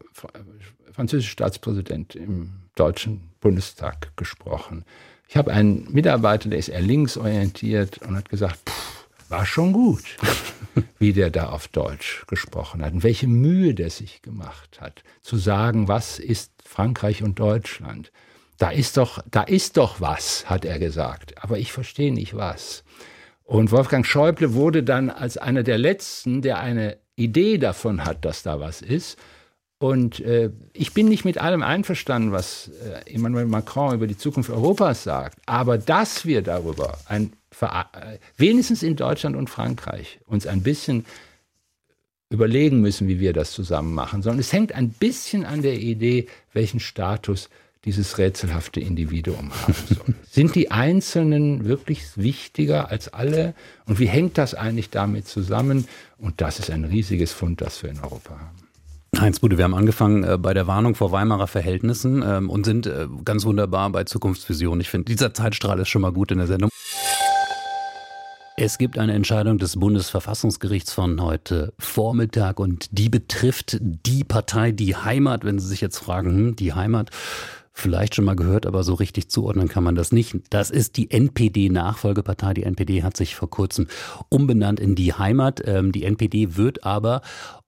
[0.90, 4.84] französische Staatspräsident im Deutschen Bundestag gesprochen.
[5.28, 10.02] Ich habe einen Mitarbeiter, der ist eher linksorientiert und hat gesagt, pff, war schon gut,
[10.98, 15.36] wie der da auf Deutsch gesprochen hat und welche Mühe der sich gemacht hat, zu
[15.36, 18.10] sagen, was ist Frankreich und Deutschland.
[18.56, 22.82] Da ist doch, da ist doch was, hat er gesagt, aber ich verstehe nicht was.
[23.44, 28.42] Und Wolfgang Schäuble wurde dann als einer der letzten, der eine Idee davon hat, dass
[28.42, 29.18] da was ist,
[29.80, 34.50] Und äh, ich bin nicht mit allem einverstanden, was äh, Emmanuel Macron über die Zukunft
[34.50, 35.38] Europas sagt.
[35.46, 41.06] Aber dass wir darüber ein, äh, wenigstens in Deutschland und Frankreich uns ein bisschen
[42.28, 46.26] überlegen müssen, wie wir das zusammen machen, sondern es hängt ein bisschen an der Idee,
[46.52, 47.48] welchen Status
[47.84, 50.14] dieses rätselhafte Individuum haben soll.
[50.30, 53.54] Sind die Einzelnen wirklich wichtiger als alle?
[53.86, 55.86] Und wie hängt das eigentlich damit zusammen?
[56.18, 58.68] Und das ist ein riesiges Fund, das wir in Europa haben.
[59.18, 62.86] Heinz Bude, wir haben angefangen äh, bei der Warnung vor Weimarer Verhältnissen ähm, und sind
[62.86, 64.80] äh, ganz wunderbar bei Zukunftsvision.
[64.80, 66.70] Ich finde, dieser Zeitstrahl ist schon mal gut in der Sendung.
[68.60, 74.96] Es gibt eine Entscheidung des Bundesverfassungsgerichts von heute Vormittag und die betrifft die Partei Die
[74.96, 75.44] Heimat.
[75.44, 77.10] Wenn Sie sich jetzt fragen, hm, die Heimat,
[77.78, 80.36] vielleicht schon mal gehört, aber so richtig zuordnen kann man das nicht.
[80.50, 82.54] Das ist die NPD-Nachfolgepartei.
[82.54, 83.86] Die NPD hat sich vor kurzem
[84.28, 85.62] umbenannt in Die Heimat.
[85.64, 87.22] Ähm, die NPD wird aber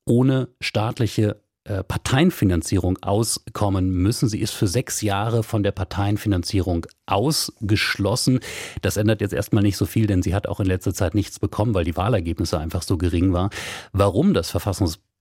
[0.04, 4.28] ohne staatliche äh, Parteienfinanzierung auskommen müssen.
[4.28, 8.40] Sie ist für sechs Jahre von der Parteienfinanzierung ausgeschlossen.
[8.80, 11.38] Das ändert jetzt erstmal nicht so viel, denn sie hat auch in letzter Zeit nichts
[11.38, 13.50] bekommen, weil die Wahlergebnisse einfach so gering waren.
[13.92, 14.50] Warum das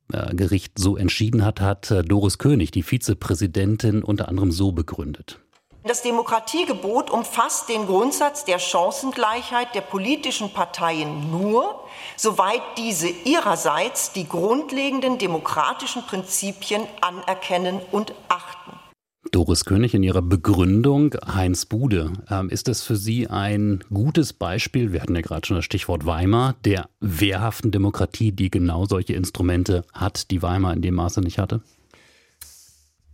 [0.09, 5.39] Verfassungsgericht so entschieden hat, hat äh, Doris König, die Vizepräsidentin, unter anderem so begründet.
[5.83, 11.83] Das Demokratiegebot umfasst den Grundsatz der Chancengleichheit der politischen Parteien nur,
[12.17, 18.78] soweit diese ihrerseits die grundlegenden demokratischen Prinzipien anerkennen und achten.
[19.31, 24.91] Doris König in ihrer Begründung, Heinz Bude, ähm, ist das für Sie ein gutes Beispiel,
[24.91, 29.85] wir hatten ja gerade schon das Stichwort Weimar, der wehrhaften Demokratie, die genau solche Instrumente
[29.93, 31.61] hat, die Weimar in dem Maße nicht hatte?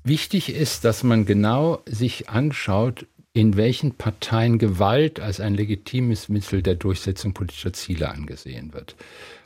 [0.04, 6.62] Wichtig ist, dass man genau sich anschaut, in welchen Parteien Gewalt als ein legitimes Mittel
[6.62, 8.96] der Durchsetzung politischer Ziele angesehen wird.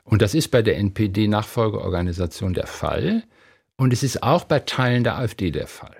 [0.03, 3.23] Und das ist bei der NPD-Nachfolgeorganisation der Fall.
[3.77, 5.95] Und es ist auch bei Teilen der AfD der Fall.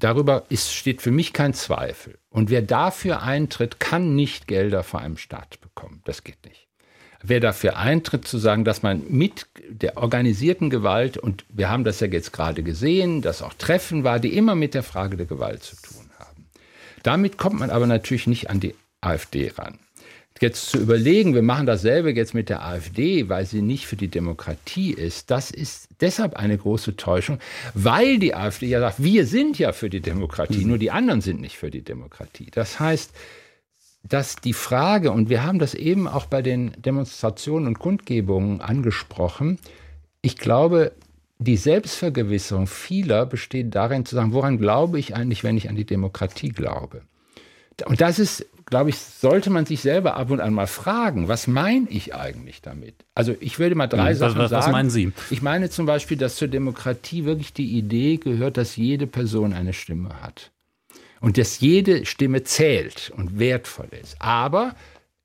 [0.00, 2.18] Darüber ist, steht für mich kein Zweifel.
[2.30, 6.02] Und wer dafür eintritt, kann nicht Gelder vor einem Staat bekommen.
[6.04, 6.70] Das geht nicht
[7.22, 12.00] wer dafür eintritt, zu sagen, dass man mit der organisierten Gewalt, und wir haben das
[12.00, 15.62] ja jetzt gerade gesehen, dass auch Treffen war, die immer mit der Frage der Gewalt
[15.62, 16.46] zu tun haben.
[17.02, 19.78] Damit kommt man aber natürlich nicht an die AfD ran.
[20.40, 24.08] Jetzt zu überlegen, wir machen dasselbe jetzt mit der AfD, weil sie nicht für die
[24.08, 27.38] Demokratie ist, das ist deshalb eine große Täuschung,
[27.74, 30.68] weil die AfD ja sagt, wir sind ja für die Demokratie, mhm.
[30.68, 32.48] nur die anderen sind nicht für die Demokratie.
[32.50, 33.12] Das heißt,
[34.02, 39.58] dass die Frage, und wir haben das eben auch bei den Demonstrationen und Kundgebungen angesprochen,
[40.22, 40.92] ich glaube,
[41.38, 45.86] die Selbstvergewisserung vieler besteht darin zu sagen, woran glaube ich eigentlich, wenn ich an die
[45.86, 47.02] Demokratie glaube?
[47.86, 51.46] Und das ist, glaube ich, sollte man sich selber ab und an mal fragen, was
[51.46, 52.94] meine ich eigentlich damit?
[53.14, 54.64] Also ich würde mal drei was, Sachen was, sagen.
[54.66, 55.12] Was meinen Sie?
[55.30, 59.72] Ich meine zum Beispiel, dass zur Demokratie wirklich die Idee gehört, dass jede Person eine
[59.72, 60.50] Stimme hat
[61.20, 64.16] und dass jede Stimme zählt und wertvoll ist.
[64.20, 64.74] Aber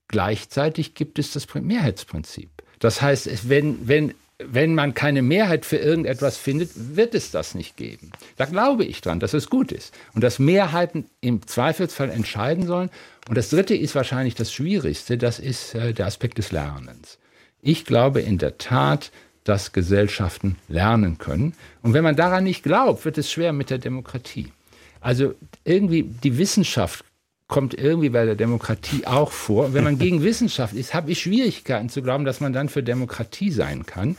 [0.07, 2.49] gleichzeitig gibt es das Mehrheitsprinzip.
[2.79, 7.77] Das heißt, wenn, wenn, wenn man keine Mehrheit für irgendetwas findet, wird es das nicht
[7.77, 8.11] geben.
[8.35, 12.89] Da glaube ich dran, dass es gut ist und dass Mehrheiten im Zweifelsfall entscheiden sollen.
[13.29, 17.17] Und das Dritte ist wahrscheinlich das Schwierigste, das ist äh, der Aspekt des Lernens.
[17.61, 19.11] Ich glaube in der Tat,
[19.45, 21.53] dass Gesellschaften lernen können.
[21.81, 24.51] Und wenn man daran nicht glaubt, wird es schwer mit der Demokratie.
[24.99, 27.05] Also irgendwie die Wissenschaft
[27.47, 29.73] kommt irgendwie bei der Demokratie auch vor.
[29.73, 33.51] wenn man gegen Wissenschaft ist, habe ich Schwierigkeiten zu glauben, dass man dann für Demokratie
[33.51, 34.17] sein kann.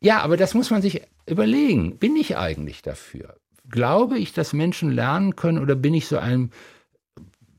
[0.00, 1.98] Ja, aber das muss man sich überlegen.
[1.98, 3.36] Bin ich eigentlich dafür?
[3.68, 6.50] Glaube ich, dass Menschen lernen können oder bin ich so ein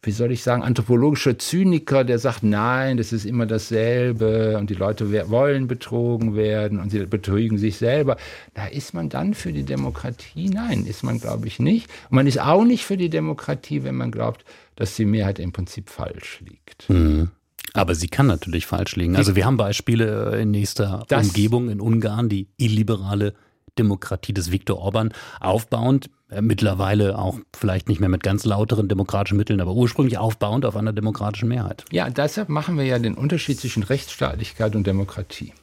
[0.08, 4.74] wie soll ich sagen, anthropologischer Zyniker, der sagt, nein, das ist immer dasselbe und die
[4.74, 8.16] Leute wollen betrogen werden und sie betrügen sich selber.
[8.54, 10.50] Da ist man dann für die Demokratie?
[10.50, 11.90] Nein, ist man, glaube ich, nicht.
[12.10, 14.46] Und man ist auch nicht für die Demokratie, wenn man glaubt,
[14.78, 16.90] dass die Mehrheit im Prinzip falsch liegt.
[16.90, 17.32] Mhm.
[17.74, 19.18] Aber sie kann natürlich falsch liegen.
[19.18, 23.34] Also wir haben Beispiele in nächster das Umgebung in Ungarn, die illiberale
[23.78, 26.10] Demokratie des Viktor Orban aufbauend, äh,
[26.42, 30.94] mittlerweile auch vielleicht nicht mehr mit ganz lauteren demokratischen Mitteln, aber ursprünglich aufbauend auf einer
[30.94, 31.86] demokratischen Mehrheit.
[31.92, 35.54] Ja, deshalb machen wir ja den Unterschied zwischen Rechtsstaatlichkeit und Demokratie.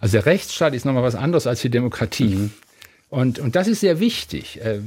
[0.00, 2.36] Also der Rechtsstaat ist nochmal was anderes als die Demokratie.
[2.36, 2.50] Mhm.
[3.10, 4.60] Und, und das ist sehr wichtig.
[4.60, 4.80] Äh,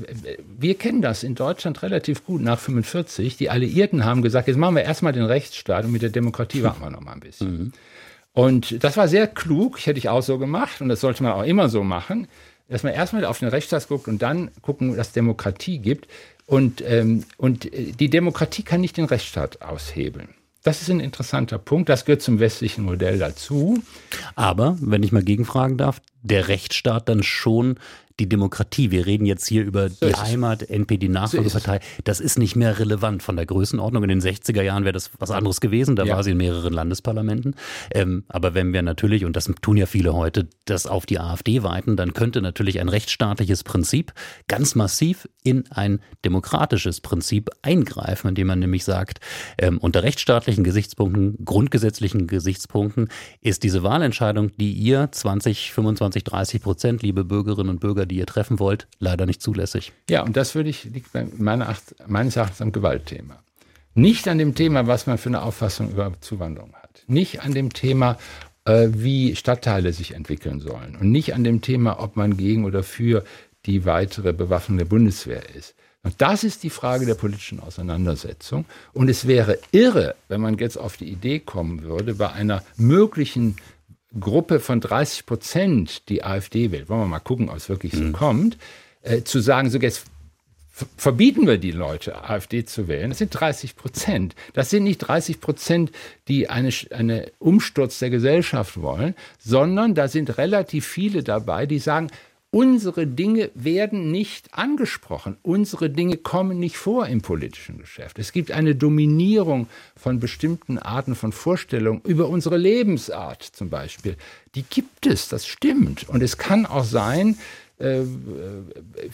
[0.57, 3.37] wir kennen das in Deutschland relativ gut nach 45.
[3.37, 6.81] Die Alliierten haben gesagt, jetzt machen wir erstmal den Rechtsstaat und mit der Demokratie warten
[6.81, 7.51] wir noch mal ein bisschen.
[7.51, 7.71] Mhm.
[8.33, 11.43] Und das war sehr klug, hätte ich auch so gemacht und das sollte man auch
[11.43, 12.27] immer so machen
[12.71, 16.07] dass man erstmal auf den Rechtsstaat guckt und dann gucken, dass es Demokratie gibt.
[16.45, 20.29] Und, ähm, und äh, die Demokratie kann nicht den Rechtsstaat aushebeln.
[20.63, 21.89] Das ist ein interessanter Punkt.
[21.89, 23.81] Das gehört zum westlichen Modell dazu.
[24.35, 27.77] Aber, wenn ich mal gegenfragen darf, der Rechtsstaat dann schon
[28.19, 28.91] die Demokratie.
[28.91, 31.79] Wir reden jetzt hier über die Heimat, NP, die Nachfolgepartei.
[32.03, 34.03] Das ist nicht mehr relevant von der Größenordnung.
[34.03, 35.95] In den 60er Jahren wäre das was anderes gewesen.
[35.95, 36.15] Da ja.
[36.15, 37.55] war sie in mehreren Landesparlamenten.
[37.91, 41.63] Ähm, aber wenn wir natürlich, und das tun ja viele heute, das auf die AfD
[41.63, 44.13] weiten, dann könnte natürlich ein rechtsstaatliches Prinzip
[44.47, 49.19] ganz massiv in ein demokratisches Prinzip eingreifen, indem man nämlich sagt,
[49.57, 53.09] ähm, unter rechtsstaatlichen Gesichtspunkten, grundgesetzlichen Gesichtspunkten
[53.41, 58.25] ist diese Wahlentscheidung, die ihr 20, 25, 30 Prozent, liebe Bürgerinnen und Bürger, die ihr
[58.25, 59.91] treffen wollt, leider nicht zulässig.
[60.09, 61.75] Ja, und das würde ich, liegt bei meiner,
[62.07, 63.41] meines Erachtens am Gewaltthema.
[63.93, 67.03] Nicht an dem Thema, was man für eine Auffassung über Zuwanderung hat.
[67.07, 68.17] Nicht an dem Thema,
[68.65, 70.95] äh, wie Stadtteile sich entwickeln sollen.
[70.99, 73.23] Und nicht an dem Thema, ob man gegen oder für
[73.65, 75.75] die weitere Bewaffnung der Bundeswehr ist.
[76.03, 78.65] Und das ist die Frage der politischen Auseinandersetzung.
[78.93, 83.57] Und es wäre irre, wenn man jetzt auf die Idee kommen würde, bei einer möglichen
[84.19, 88.03] Gruppe von 30 Prozent die AfD wählt, wollen wir mal gucken, ob es wirklich so
[88.03, 88.13] mhm.
[88.13, 88.57] kommt,
[89.03, 90.05] äh, zu sagen, so jetzt
[90.97, 93.09] verbieten wir die Leute, AfD zu wählen.
[93.09, 94.35] Das sind 30 Prozent.
[94.53, 95.91] Das sind nicht 30 Prozent,
[96.27, 102.09] die einen eine Umsturz der Gesellschaft wollen, sondern da sind relativ viele dabei, die sagen,
[102.53, 105.37] Unsere Dinge werden nicht angesprochen.
[105.41, 108.19] Unsere Dinge kommen nicht vor im politischen Geschäft.
[108.19, 114.17] Es gibt eine Dominierung von bestimmten Arten von Vorstellungen über unsere Lebensart zum Beispiel.
[114.55, 116.09] Die gibt es, das stimmt.
[116.09, 117.37] Und es kann auch sein,
[117.79, 118.01] äh,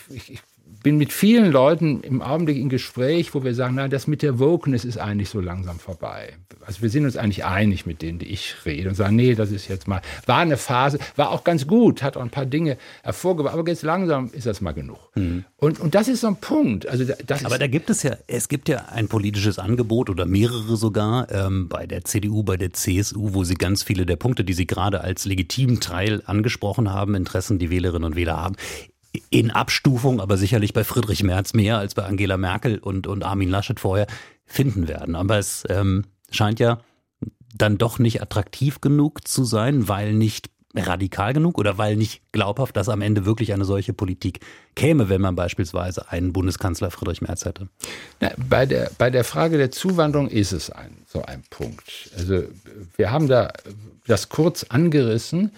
[0.09, 0.39] ich,
[0.83, 4.39] bin mit vielen Leuten im Augenblick in Gespräch, wo wir sagen, na, das mit der
[4.39, 6.33] Wokeness ist eigentlich so langsam vorbei.
[6.65, 9.51] Also wir sind uns eigentlich einig mit denen, die ich rede und sagen, nee, das
[9.51, 12.77] ist jetzt mal, war eine Phase, war auch ganz gut, hat auch ein paar Dinge
[13.03, 14.97] hervorgebracht, aber jetzt langsam ist das mal genug.
[15.15, 15.45] Mhm.
[15.57, 16.87] Und, und das ist so ein Punkt.
[16.87, 20.77] Also das aber da gibt es ja, es gibt ja ein politisches Angebot oder mehrere
[20.77, 24.53] sogar ähm, bei der CDU, bei der CSU, wo sie ganz viele der Punkte, die
[24.53, 28.55] sie gerade als legitimen Teil angesprochen haben, Interessen, die Wählerinnen und Wähler haben,
[29.29, 33.49] in Abstufung, aber sicherlich bei Friedrich Merz mehr als bei Angela Merkel und, und Armin
[33.49, 34.07] Laschet vorher
[34.45, 35.15] finden werden.
[35.15, 36.79] Aber es ähm, scheint ja
[37.55, 42.75] dann doch nicht attraktiv genug zu sein, weil nicht radikal genug oder weil nicht glaubhaft,
[42.77, 44.41] dass am Ende wirklich eine solche Politik
[44.75, 47.67] käme, wenn man beispielsweise einen Bundeskanzler Friedrich Merz hätte?
[48.19, 52.11] Na, bei, der, bei der Frage der Zuwanderung ist es ein, so ein Punkt.
[52.17, 52.43] Also
[52.95, 53.53] wir haben da
[54.05, 55.51] das kurz angerissen.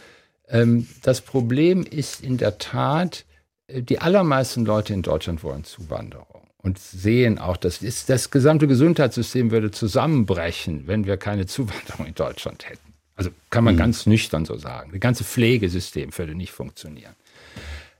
[0.48, 3.26] Ähm, das Problem ist in der Tat,
[3.74, 9.72] die allermeisten Leute in Deutschland wollen Zuwanderung und sehen auch, dass das gesamte Gesundheitssystem würde
[9.72, 12.94] zusammenbrechen, wenn wir keine Zuwanderung in Deutschland hätten.
[13.16, 13.80] Also kann man mhm.
[13.80, 14.92] ganz nüchtern so sagen.
[14.92, 17.14] Das ganze Pflegesystem würde nicht funktionieren.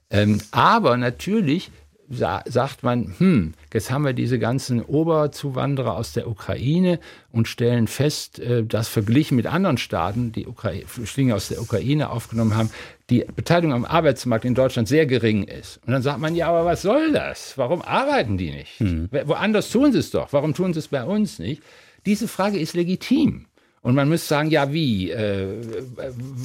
[0.10, 1.72] Ähm, aber natürlich
[2.10, 7.00] sa sagt man, hm, jetzt haben wir diese ganzen Oberzuwanderer aus der Ukraine
[7.32, 12.10] und stellen fest, äh, dass verglichen mit anderen Staaten, die Ukra Flüchtlinge aus der Ukraine
[12.10, 12.72] aufgenommen haben,
[13.10, 15.80] die Beteiligung am Arbeitsmarkt in Deutschland sehr gering ist.
[15.86, 17.58] Und dann sagt man, ja, aber was soll das?
[17.58, 18.80] Warum arbeiten die nicht?
[18.80, 19.10] Hm.
[19.26, 20.34] Woanders tun sie es doch.
[20.34, 21.62] Warum tun sie es bei uns nicht?
[22.06, 23.46] Diese Frage ist legitim.
[23.82, 25.10] Und man müsste sagen, ja, wie?
[25.10, 25.48] Äh,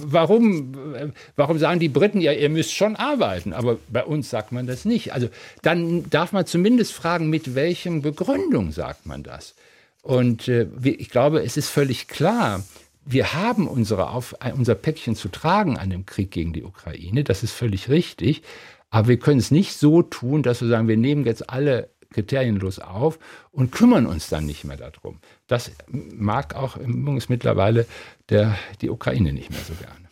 [0.06, 3.52] warum, warum sagen die Briten, ja, ihr müsst schon arbeiten?
[3.52, 5.12] Aber bei uns sagt man das nicht.
[5.12, 5.28] Also
[5.62, 9.54] dann darf man zumindest fragen, mit welchen Begründung sagt man das?
[10.02, 12.62] Und äh, ich glaube, es ist völlig klar,
[13.06, 17.24] wir haben unsere Auf, unser Päckchen zu tragen an dem Krieg gegen die Ukraine.
[17.24, 18.42] Das ist völlig richtig.
[18.90, 22.78] Aber wir können es nicht so tun, dass wir sagen, wir nehmen jetzt alle kriterienlos
[22.78, 23.18] auf
[23.50, 25.18] und kümmern uns dann nicht mehr darum.
[25.46, 27.86] Das mag auch übrigens mittlerweile
[28.30, 30.04] der, die Ukraine nicht mehr so gerne.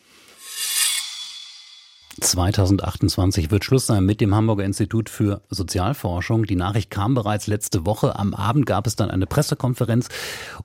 [2.21, 6.45] 2028 wird Schluss sein mit dem Hamburger Institut für Sozialforschung.
[6.45, 8.17] Die Nachricht kam bereits letzte Woche.
[8.17, 10.09] Am Abend gab es dann eine Pressekonferenz,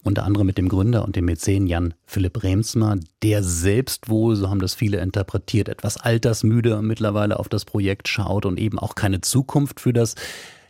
[0.03, 4.49] unter anderem mit dem Gründer und dem Mäzen Jan Philipp Remsmer, der selbst wohl, so
[4.49, 9.21] haben das viele interpretiert, etwas altersmüde mittlerweile auf das Projekt schaut und eben auch keine
[9.21, 10.15] Zukunft für das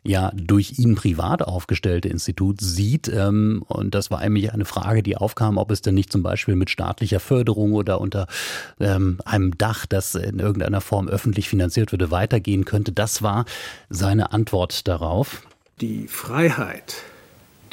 [0.07, 3.07] ja durch ihn privat aufgestellte Institut sieht.
[3.07, 6.55] Ähm, und das war eigentlich eine Frage, die aufkam, ob es denn nicht zum Beispiel
[6.55, 8.27] mit staatlicher Förderung oder unter
[8.79, 12.91] ähm, einem Dach, das in irgendeiner Form öffentlich finanziert würde, weitergehen könnte.
[12.91, 13.45] Das war
[13.89, 15.43] seine Antwort darauf.
[15.81, 16.95] Die Freiheit,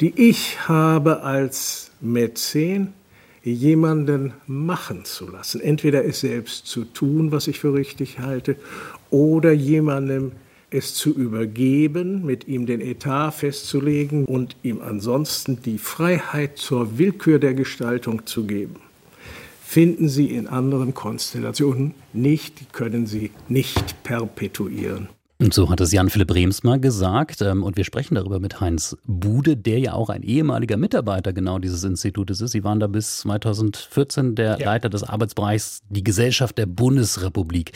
[0.01, 2.93] die ich habe als Mäzen,
[3.43, 5.61] jemanden machen zu lassen.
[5.61, 8.55] Entweder es selbst zu tun, was ich für richtig halte,
[9.11, 10.31] oder jemandem
[10.75, 17.39] es zu übergeben, mit ihm den Etat festzulegen und ihm ansonsten die Freiheit zur Willkür
[17.39, 18.75] der Gestaltung zu geben,
[19.63, 25.07] finden Sie in anderen Konstellationen nicht, können Sie nicht perpetuieren.
[25.37, 27.41] Und so hat es Jan-Philipp Remsmar gesagt.
[27.41, 31.59] Ähm, und wir sprechen darüber mit Heinz Bude, der ja auch ein ehemaliger Mitarbeiter genau
[31.59, 32.51] dieses Institutes ist.
[32.51, 34.65] Sie waren da bis 2014 der ja.
[34.65, 37.73] Leiter des Arbeitsbereichs die Gesellschaft der Bundesrepublik.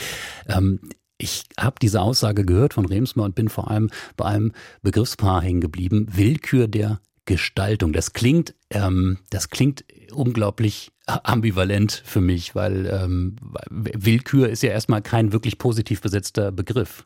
[1.21, 5.59] Ich habe diese Aussage gehört von Remsmar und bin vor allem bei einem Begriffspaar hängen
[5.59, 6.07] geblieben.
[6.09, 7.91] Willkür der Gestaltung.
[7.91, 13.35] Das klingt, ähm, das klingt unglaublich ambivalent für mich, weil ähm,
[13.69, 17.05] Willkür ist ja erstmal kein wirklich positiv besetzter Begriff.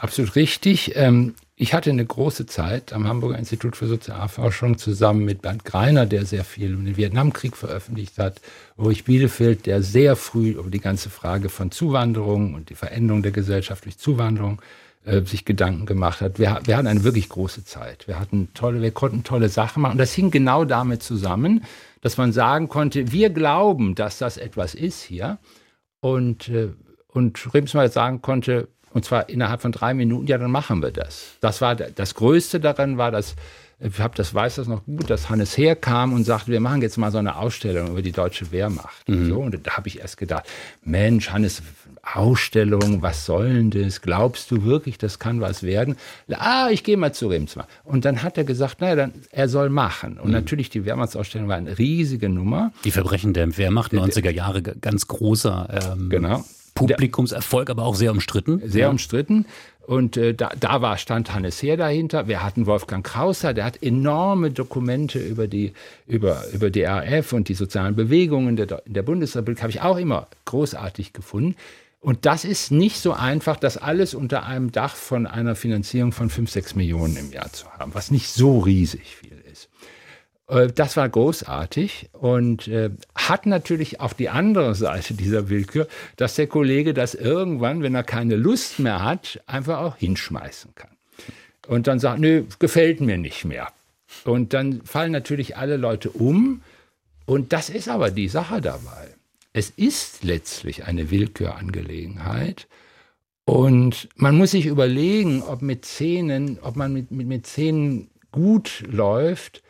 [0.00, 0.92] Absolut richtig.
[0.96, 6.06] Ähm, ich hatte eine große Zeit am Hamburger Institut für Sozialforschung zusammen mit Bernd Greiner,
[6.06, 8.40] der sehr viel um den Vietnamkrieg veröffentlicht hat,
[8.78, 13.32] Ulrich Bielefeld, der sehr früh über die ganze Frage von Zuwanderung und die Veränderung der
[13.32, 14.62] Gesellschaft durch Zuwanderung
[15.04, 16.38] äh, sich Gedanken gemacht hat.
[16.38, 18.08] Wir, wir hatten eine wirklich große Zeit.
[18.08, 19.92] Wir hatten tolle, wir konnten tolle Sachen machen.
[19.92, 21.64] Und das hing genau damit zusammen,
[22.00, 25.36] dass man sagen konnte, wir glauben, dass das etwas ist hier.
[26.00, 26.70] Und, äh,
[27.08, 31.36] und Remsmar sagen konnte, und zwar innerhalb von drei Minuten, ja, dann machen wir das.
[31.40, 33.36] Das war das Größte daran war, dass
[33.82, 36.98] ich habe das weiß das noch gut, dass Hannes herkam und sagte, wir machen jetzt
[36.98, 39.08] mal so eine Ausstellung über die deutsche Wehrmacht.
[39.08, 39.14] Mhm.
[39.14, 39.40] Und, so.
[39.40, 40.44] und da habe ich erst gedacht,
[40.84, 41.62] Mensch, Hannes,
[42.02, 44.02] Ausstellung, was soll denn das?
[44.02, 45.96] Glaubst du wirklich, das kann was werden?
[46.30, 47.68] Ah, ich gehe mal zu Remsmar.
[47.84, 50.18] Und dann hat er gesagt, naja, dann, er soll machen.
[50.18, 50.32] Und mhm.
[50.32, 52.72] natürlich, die Wehrmachtsausstellung war eine riesige Nummer.
[52.84, 56.44] Die Verbrechen der Wehrmacht, 90er Jahre, ganz großer ähm, genau.
[56.88, 58.60] Publikumserfolg, aber auch sehr umstritten.
[58.64, 58.90] Sehr ja.
[58.90, 59.46] umstritten.
[59.86, 62.28] Und äh, da, da war, stand Hannes Heer dahinter.
[62.28, 65.72] Wir hatten Wolfgang Krauser, der hat enorme Dokumente über die,
[66.06, 70.28] über, über die RAF und die sozialen Bewegungen der, der Bundesrepublik, habe ich auch immer
[70.44, 71.56] großartig gefunden.
[72.00, 76.30] Und das ist nicht so einfach, das alles unter einem Dach von einer Finanzierung von
[76.30, 79.39] 5, 6 Millionen im Jahr zu haben, was nicht so riesig viel
[80.50, 85.86] das war großartig und äh, hat natürlich auch die andere Seite dieser Willkür,
[86.16, 90.90] dass der Kollege das irgendwann, wenn er keine Lust mehr hat, einfach auch hinschmeißen kann.
[91.68, 93.68] Und dann sagt, nö, gefällt mir nicht mehr.
[94.24, 96.62] Und dann fallen natürlich alle Leute um.
[97.26, 99.14] Und das ist aber die Sache dabei.
[99.52, 102.66] Es ist letztlich eine Willkürangelegenheit.
[103.44, 108.82] Und man muss sich überlegen, ob mit Szenen, ob man mit, mit, mit Szenen gut
[108.90, 109.62] läuft,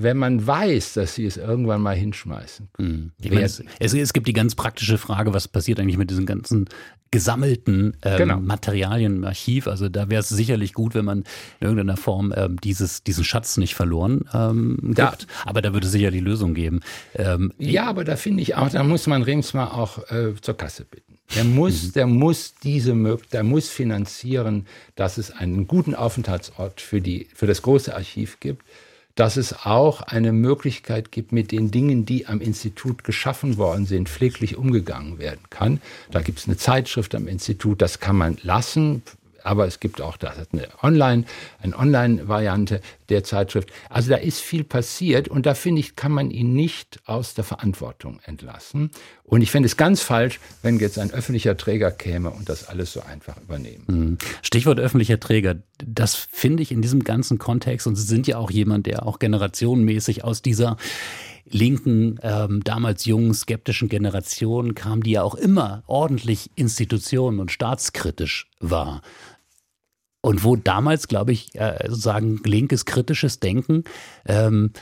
[0.00, 2.68] wenn man weiß, dass sie es irgendwann mal hinschmeißen.
[2.78, 3.10] Mhm.
[3.20, 6.68] Meine, es, es, gibt die ganz praktische Frage, was passiert eigentlich mit diesen ganzen
[7.10, 8.38] gesammelten ähm, genau.
[8.38, 9.66] Materialien im Archiv.
[9.66, 11.24] Also da wäre es sicherlich gut, wenn man
[11.58, 14.98] in irgendeiner Form ähm, dieses, diesen Schatz nicht verloren ähm, gibt.
[14.98, 16.80] Da, aber da würde es sicher die Lösung geben.
[17.16, 20.84] Ähm, ja, aber da finde ich auch, da muss man Remsmar auch äh, zur Kasse
[20.84, 21.18] bitten.
[21.34, 21.92] Der muss, mhm.
[21.94, 27.62] der muss diese, der muss finanzieren, dass es einen guten Aufenthaltsort für die, für das
[27.62, 28.62] große Archiv gibt
[29.18, 34.08] dass es auch eine Möglichkeit gibt, mit den Dingen, die am Institut geschaffen worden sind,
[34.08, 35.80] pfleglich umgegangen werden kann.
[36.12, 39.02] Da gibt es eine Zeitschrift am Institut, das kann man lassen,
[39.48, 41.24] aber es gibt auch das eine Online,
[41.62, 43.70] eine Online-Variante der Zeitschrift.
[43.88, 47.44] Also da ist viel passiert und da finde ich, kann man ihn nicht aus der
[47.44, 48.90] Verantwortung entlassen.
[49.24, 52.92] Und ich fände es ganz falsch, wenn jetzt ein öffentlicher Träger käme und das alles
[52.92, 53.84] so einfach übernehmen.
[53.86, 54.18] Mhm.
[54.42, 55.56] Stichwort öffentlicher Träger.
[55.78, 59.18] Das finde ich in diesem ganzen Kontext und Sie sind ja auch jemand, der auch
[59.18, 60.76] generationenmäßig aus dieser
[61.50, 68.50] linken, ähm, damals jungen, skeptischen Generation kam, die ja auch immer ordentlich institutionen- und staatskritisch
[68.60, 69.02] war.
[70.20, 71.50] Und wo damals, glaube ich,
[71.86, 73.84] sozusagen linkes, kritisches Denken
[74.26, 74.72] ähm,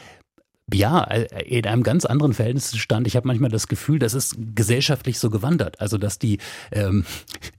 [0.72, 3.06] ja, äh, in einem ganz anderen Verhältnis stand.
[3.06, 5.80] Ich habe manchmal das Gefühl, das ist gesellschaftlich so gewandert.
[5.80, 6.38] Also dass die,
[6.72, 7.04] ähm,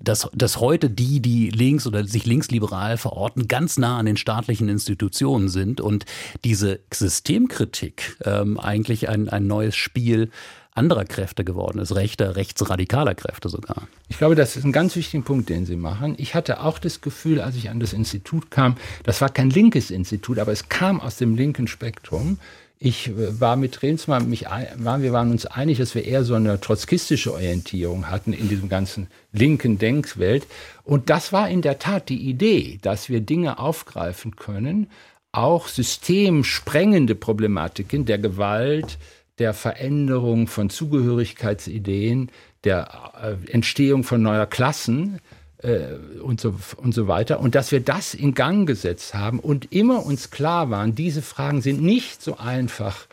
[0.01, 4.67] dass, dass heute die, die links oder sich linksliberal verorten, ganz nah an den staatlichen
[4.67, 6.05] Institutionen sind und
[6.43, 10.30] diese Systemkritik ähm, eigentlich ein, ein neues Spiel
[10.78, 13.88] anderer Kräfte geworden ist, rechter, rechtsradikaler Kräfte sogar.
[14.07, 16.15] Ich glaube, das ist ein ganz wichtiger Punkt, den Sie machen.
[16.17, 19.91] Ich hatte auch das Gefühl, als ich an das Institut kam, das war kein linkes
[19.91, 22.39] Institut, aber es kam aus dem linken Spektrum.
[22.80, 26.36] Ich äh, war mit Remsmar, mich, waren, wir waren uns einig, dass wir eher so
[26.36, 30.45] eine trotzkistische Orientierung hatten in diesem ganzen linken Denkwelt.
[30.84, 34.88] Und das war in der Tat die Idee, dass wir Dinge aufgreifen können,
[35.32, 38.97] auch systemsprengende Problematiken der Gewalt,
[39.39, 42.31] der Veränderung von Zugehörigkeitsideen,
[42.63, 45.19] der äh, Entstehung von neuer Klassen
[45.59, 47.39] äh, und, so, und so weiter.
[47.39, 51.61] Und dass wir das in Gang gesetzt haben und immer uns klar waren, diese Fragen
[51.61, 53.07] sind nicht so einfach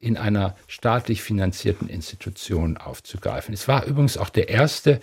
[0.00, 3.52] in einer staatlich finanzierten Institution aufzugreifen.
[3.52, 5.00] Es war übrigens auch der erste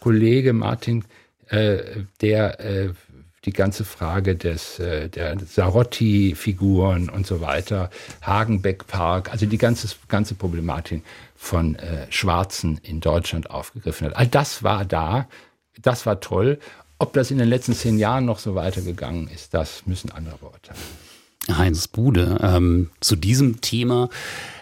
[0.00, 1.04] Kollege Martin,
[1.46, 2.90] äh, der äh,
[3.44, 7.90] die ganze Frage des, äh, der Sarotti-Figuren und so weiter,
[8.22, 11.02] Hagenbeck-Park, also die ganze, ganze Problematik
[11.34, 14.16] von äh, Schwarzen in Deutschland aufgegriffen hat.
[14.16, 15.28] All das war da,
[15.80, 16.58] das war toll.
[16.98, 20.78] Ob das in den letzten zehn Jahren noch so weitergegangen ist, das müssen andere beurteilen.
[21.50, 22.38] Heinz Bude.
[22.40, 24.08] Ähm, zu diesem Thema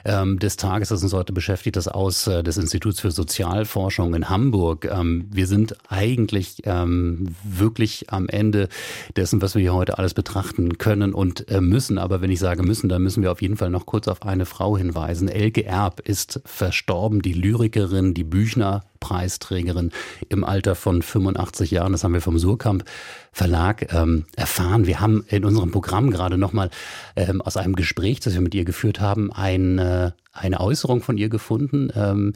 [0.04, 4.30] ähm, des Tages, das uns heute beschäftigt, das aus äh, des Instituts für Sozialforschung in
[4.30, 4.86] Hamburg.
[4.90, 8.68] Ähm, wir sind eigentlich ähm, wirklich am Ende
[9.16, 11.98] dessen, was wir hier heute alles betrachten können und äh, müssen.
[11.98, 14.46] Aber wenn ich sage müssen, dann müssen wir auf jeden Fall noch kurz auf eine
[14.46, 15.28] Frau hinweisen.
[15.28, 19.90] Elke Erb ist verstorben, die Lyrikerin, die Büchner Preisträgerin
[20.28, 21.92] im Alter von 85 Jahren.
[21.92, 22.84] Das haben wir vom Surkamp
[23.32, 24.86] Verlag ähm, erfahren.
[24.86, 26.70] Wir haben in unserem Programm gerade nochmal
[27.16, 31.28] ähm, aus einem Gespräch, das wir mit ihr geführt haben, eine, eine Äußerung von ihr
[31.28, 31.90] gefunden.
[31.94, 32.34] Ähm,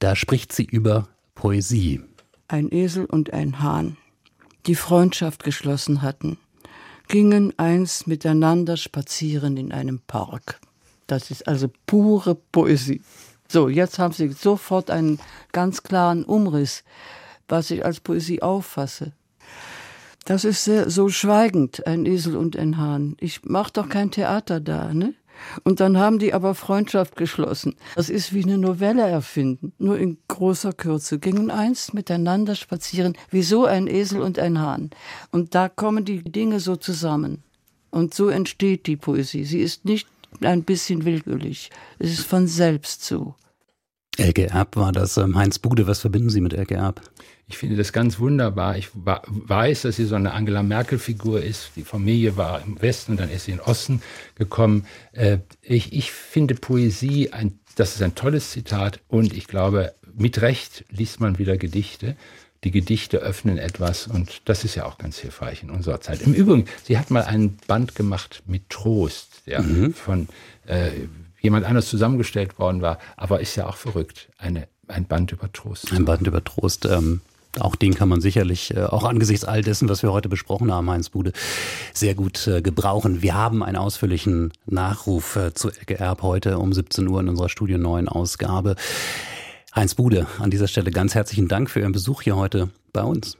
[0.00, 2.02] da spricht sie über Poesie.
[2.48, 3.96] Ein Esel und ein Hahn,
[4.66, 6.36] die Freundschaft geschlossen hatten,
[7.08, 10.60] gingen einst miteinander spazieren in einem Park.
[11.06, 13.02] Das ist also pure Poesie.
[13.52, 15.18] So, jetzt haben Sie sofort einen
[15.50, 16.84] ganz klaren Umriss,
[17.48, 19.10] was ich als Poesie auffasse.
[20.24, 23.16] Das ist sehr, so schweigend, ein Esel und ein Hahn.
[23.18, 25.14] Ich mache doch kein Theater da, ne?
[25.64, 27.74] Und dann haben die aber Freundschaft geschlossen.
[27.96, 31.18] Das ist wie eine Novelle erfinden, nur in großer Kürze.
[31.18, 34.90] Gingen einst miteinander spazieren, wie so ein Esel und ein Hahn.
[35.32, 37.42] Und da kommen die Dinge so zusammen.
[37.90, 39.44] Und so entsteht die Poesie.
[39.44, 40.06] Sie ist nicht
[40.40, 41.70] ein bisschen willkürlich.
[41.98, 43.34] Es ist von selbst so.
[44.16, 45.16] Elke Erb war das.
[45.16, 47.00] Ähm, Heinz Bude, was verbinden Sie mit Elke Erb?
[47.50, 48.76] Ich finde das ganz wunderbar.
[48.76, 51.72] Ich weiß, dass sie so eine Angela Merkel-Figur ist.
[51.74, 54.02] Die Familie war im Westen, dann ist sie in den Osten
[54.36, 54.86] gekommen.
[55.12, 60.40] Äh, ich, ich finde Poesie, ein, das ist ein tolles Zitat und ich glaube, mit
[60.42, 62.16] Recht liest man wieder Gedichte.
[62.64, 66.20] Die Gedichte öffnen etwas und das ist ja auch ganz hilfreich in unserer Zeit.
[66.20, 69.94] Im Übrigen, sie hat mal einen Band gemacht mit Trost, ja, mhm.
[69.94, 70.28] von
[70.66, 70.90] äh,
[71.40, 74.28] jemand anders zusammengestellt worden war, aber ist ja auch verrückt.
[74.36, 75.90] Eine, ein Band über Trost.
[75.92, 76.84] Ein Band über Trost.
[76.84, 77.22] Ähm,
[77.58, 80.88] auch den kann man sicherlich, äh, auch angesichts all dessen, was wir heute besprochen haben,
[80.88, 81.32] Heinz Bude,
[81.92, 83.22] sehr gut äh, gebrauchen.
[83.22, 87.48] Wir haben einen ausführlichen Nachruf äh, zu Ecke Erb heute um 17 Uhr in unserer
[87.48, 88.76] Studio 9 Ausgabe.
[89.74, 93.38] Heinz Bude, an dieser Stelle ganz herzlichen Dank für Ihren Besuch hier heute bei uns.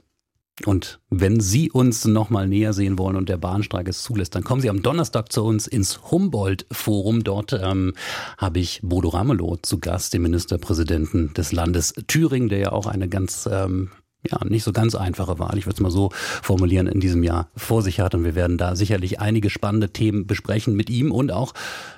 [0.65, 4.43] Und wenn Sie uns noch mal näher sehen wollen und der Bahnstreik es zulässt, dann
[4.43, 7.23] kommen Sie am Donnerstag zu uns ins Humboldt-Forum.
[7.23, 7.93] Dort ähm,
[8.37, 13.09] habe ich Bodo Ramelow zu Gast, den Ministerpräsidenten des Landes Thüringen, der ja auch eine
[13.09, 13.89] ganz ähm,
[14.29, 17.49] ja, nicht so ganz einfache Wahl, ich würde es mal so formulieren, in diesem Jahr
[17.57, 18.13] vor sich hat.
[18.15, 21.53] Und wir werden da sicherlich einige spannende Themen besprechen mit ihm und auch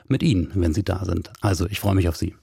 [0.08, 1.32] mit Ihnen, wenn Sie da sind.
[1.42, 2.34] Also ich freue mich auf Sie.